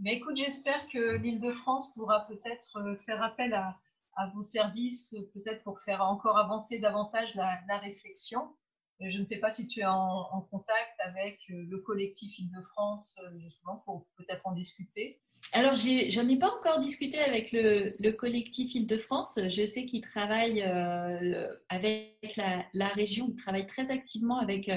Mais 0.00 0.14
écoute, 0.16 0.36
j'espère 0.36 0.86
que 0.92 1.16
l'Île-de-France 1.16 1.92
pourra 1.94 2.26
peut-être 2.26 2.98
faire 3.06 3.22
appel 3.22 3.54
à, 3.54 3.76
à 4.16 4.28
vos 4.28 4.42
services, 4.42 5.16
peut-être 5.34 5.62
pour 5.62 5.80
faire 5.80 6.02
encore 6.02 6.38
avancer 6.38 6.78
davantage 6.78 7.34
la 7.34 7.78
réflexion. 7.78 8.54
Je 9.00 9.18
ne 9.18 9.24
sais 9.24 9.38
pas 9.38 9.50
si 9.50 9.66
tu 9.66 9.80
es 9.80 9.84
en, 9.84 10.46
contact 10.50 10.98
avec 11.04 11.40
euh, 11.50 11.66
le 11.68 11.78
collectif 11.78 12.38
Île-de-France, 12.38 13.16
euh, 13.22 13.38
justement, 13.40 13.82
pour 13.84 14.06
peut-être 14.16 14.46
en 14.46 14.52
discuter. 14.52 15.20
Alors, 15.52 15.74
j'ai- 15.74 16.08
j'en 16.08 16.26
ai, 16.28 16.38
pas 16.38 16.50
encore 16.50 16.80
discuté 16.80 17.18
avec 17.18 17.52
le, 17.52 17.94
le 17.98 18.12
collectif 18.12 18.74
Île-de-France. 18.74 19.38
Je 19.48 19.66
sais 19.66 19.84
qu'ils 19.84 20.00
travaillent 20.00 20.62
euh, 20.62 21.46
avec 21.68 22.36
la, 22.72 22.88
région, 22.88 23.26
ils 23.28 23.36
travaillent 23.36 23.66
très 23.66 23.90
activement 23.90 24.38
avec 24.38 24.70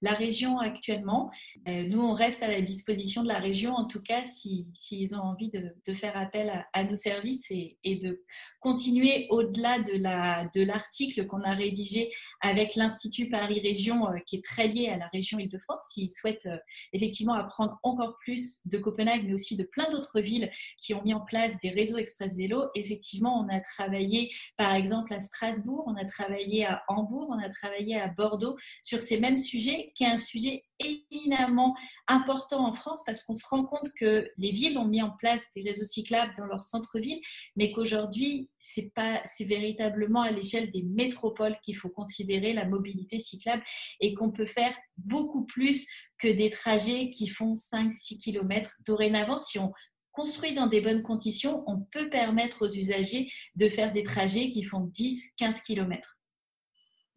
la 0.00 0.12
région 0.12 0.58
actuellement. 0.58 1.30
Nous, 1.66 2.00
on 2.00 2.14
reste 2.14 2.42
à 2.42 2.48
la 2.48 2.60
disposition 2.62 3.22
de 3.22 3.28
la 3.28 3.38
région, 3.38 3.74
en 3.74 3.86
tout 3.86 4.02
cas, 4.02 4.24
s'ils 4.24 4.66
si, 4.74 4.96
s'ils 4.96 5.16
ont 5.16 5.20
envie 5.22 5.50
de, 5.50 5.94
faire 5.94 6.16
appel 6.16 6.64
à, 6.72 6.84
nos 6.84 6.96
services 6.96 7.50
et, 7.50 7.76
de 7.84 8.24
continuer 8.60 9.26
au-delà 9.30 9.78
de 9.80 10.62
l'article 10.62 11.26
qu'on 11.26 11.42
a 11.42 11.54
rédigé 11.54 12.10
avec 12.40 12.74
l'Institut 12.74 13.28
Paris 13.28 13.60
Région, 13.60 14.08
euh, 14.08 14.18
qui 14.26 14.36
est 14.36 14.44
très 14.44 14.68
lié 14.68 14.88
à 14.88 14.96
la 14.96 15.08
région 15.08 15.38
Île-de-France, 15.38 15.82
s'ils 15.90 16.10
souhaitent 16.10 16.46
euh, 16.46 16.58
effectivement 16.92 17.34
apprendre 17.34 17.78
encore 17.82 18.16
plus 18.18 18.60
de 18.66 18.78
Copenhague, 18.78 19.24
mais 19.26 19.34
aussi 19.34 19.56
de 19.56 19.64
plein 19.64 19.88
d'autres 19.90 20.20
villes 20.20 20.50
qui 20.78 20.94
ont 20.94 21.02
mis 21.02 21.14
en 21.14 21.20
place 21.20 21.58
des 21.58 21.70
réseaux 21.70 21.98
express 21.98 22.34
vélo. 22.36 22.64
Effectivement, 22.74 23.40
on 23.40 23.48
a 23.48 23.60
travaillé 23.60 24.30
par 24.56 24.74
exemple 24.74 25.14
à 25.14 25.20
Strasbourg, 25.20 25.84
on 25.86 25.96
a 25.96 26.04
travaillé 26.04 26.66
à 26.66 26.82
Hambourg, 26.88 27.28
on 27.30 27.38
a 27.38 27.48
travaillé 27.48 27.98
à 28.00 28.08
Bordeaux 28.08 28.56
sur 28.82 29.00
ces 29.00 29.18
mêmes 29.18 29.38
sujets, 29.38 29.92
qui 29.94 30.04
est 30.04 30.08
un 30.08 30.18
sujet 30.18 30.64
éminemment 30.78 31.76
important 32.08 32.66
en 32.66 32.72
France 32.72 33.02
parce 33.04 33.22
qu'on 33.24 33.34
se 33.34 33.46
rend 33.46 33.64
compte 33.64 33.90
que 33.98 34.28
les 34.36 34.50
villes 34.50 34.78
ont 34.78 34.86
mis 34.86 35.02
en 35.02 35.10
place 35.10 35.42
des 35.54 35.62
réseaux 35.62 35.84
cyclables 35.84 36.32
dans 36.36 36.46
leur 36.46 36.62
centre-ville, 36.62 37.20
mais 37.56 37.72
qu'aujourd'hui, 37.72 38.50
c'est 38.60 38.92
véritablement 39.40 40.22
à 40.22 40.30
l'échelle 40.30 40.70
des 40.70 40.82
métropoles 40.82 41.56
qu'il 41.62 41.76
faut 41.76 41.88
considérer 41.88 42.52
la 42.52 42.64
mobilité 42.66 43.18
cyclable 43.18 43.62
et 44.00 44.14
qu'on 44.14 44.32
peut 44.32 44.46
faire 44.46 44.76
beaucoup 44.96 45.44
plus 45.44 45.86
que 46.18 46.28
des 46.28 46.50
trajets 46.50 47.10
qui 47.10 47.28
font 47.28 47.54
5-6 47.54 48.22
km. 48.22 48.76
Dorénavant, 48.86 49.38
si 49.38 49.58
on 49.58 49.72
construit 50.12 50.54
dans 50.54 50.66
des 50.66 50.80
bonnes 50.80 51.02
conditions, 51.02 51.62
on 51.66 51.80
peut 51.80 52.08
permettre 52.08 52.66
aux 52.66 52.70
usagers 52.70 53.30
de 53.54 53.68
faire 53.68 53.92
des 53.92 54.02
trajets 54.02 54.48
qui 54.48 54.62
font 54.62 54.90
10-15 54.94 55.62
km. 55.62 56.18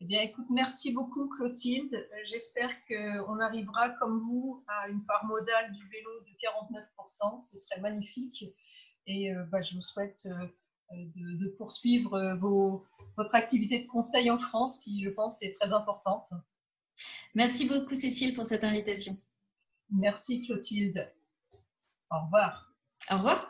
Eh 0.02 0.06
bien, 0.06 0.22
écoute, 0.22 0.46
merci 0.50 0.94
beaucoup 0.94 1.28
Clotilde. 1.28 1.94
Euh, 1.94 2.16
j'espère 2.24 2.70
qu'on 2.88 3.40
arrivera 3.40 3.90
comme 4.00 4.20
vous 4.22 4.64
à 4.68 4.88
une 4.90 5.06
part 5.06 5.26
modale 5.26 5.74
du 5.74 5.88
vélo 5.90 6.10
de 6.22 6.32
49%. 6.72 7.44
Ce 7.44 7.58
serait 7.58 7.82
magnifique. 7.82 8.46
Et 9.08 9.34
euh, 9.34 9.44
bah, 9.52 9.62
je 9.62 9.76
vous 9.76 9.82
souhaite 9.82 10.26
euh, 10.26 10.48
de, 10.94 11.44
de, 11.44 11.50
poursuivre 11.50 12.38
vos, 12.40 12.86
votre 13.18 13.36
activité 13.36 13.80
de 13.80 13.88
conseil 13.88 14.32
en 14.32 14.38
France, 14.38 14.80
qui, 14.80 15.04
je 15.04 15.10
pense, 15.10 15.42
est 15.42 15.52
très 15.60 15.74
importante. 15.74 16.30
Merci 17.36 17.68
beaucoup 17.68 17.96
Cécile 17.96 18.34
pour 18.36 18.46
cette 18.46 18.64
invitation. 18.64 19.18
Merci 19.90 20.46
Clotilde. 20.46 21.12
Au 22.10 22.24
revoir. 22.24 22.74
Au 23.12 23.18
revoir. 23.18 23.49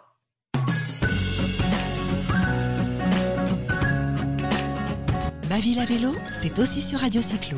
Ma 5.49 5.59
ville 5.59 5.79
à 5.79 5.85
vélo, 5.85 6.12
c'est 6.39 6.59
aussi 6.59 6.79
sur 6.79 6.99
Radio 6.99 7.23
Cyclo. 7.23 7.57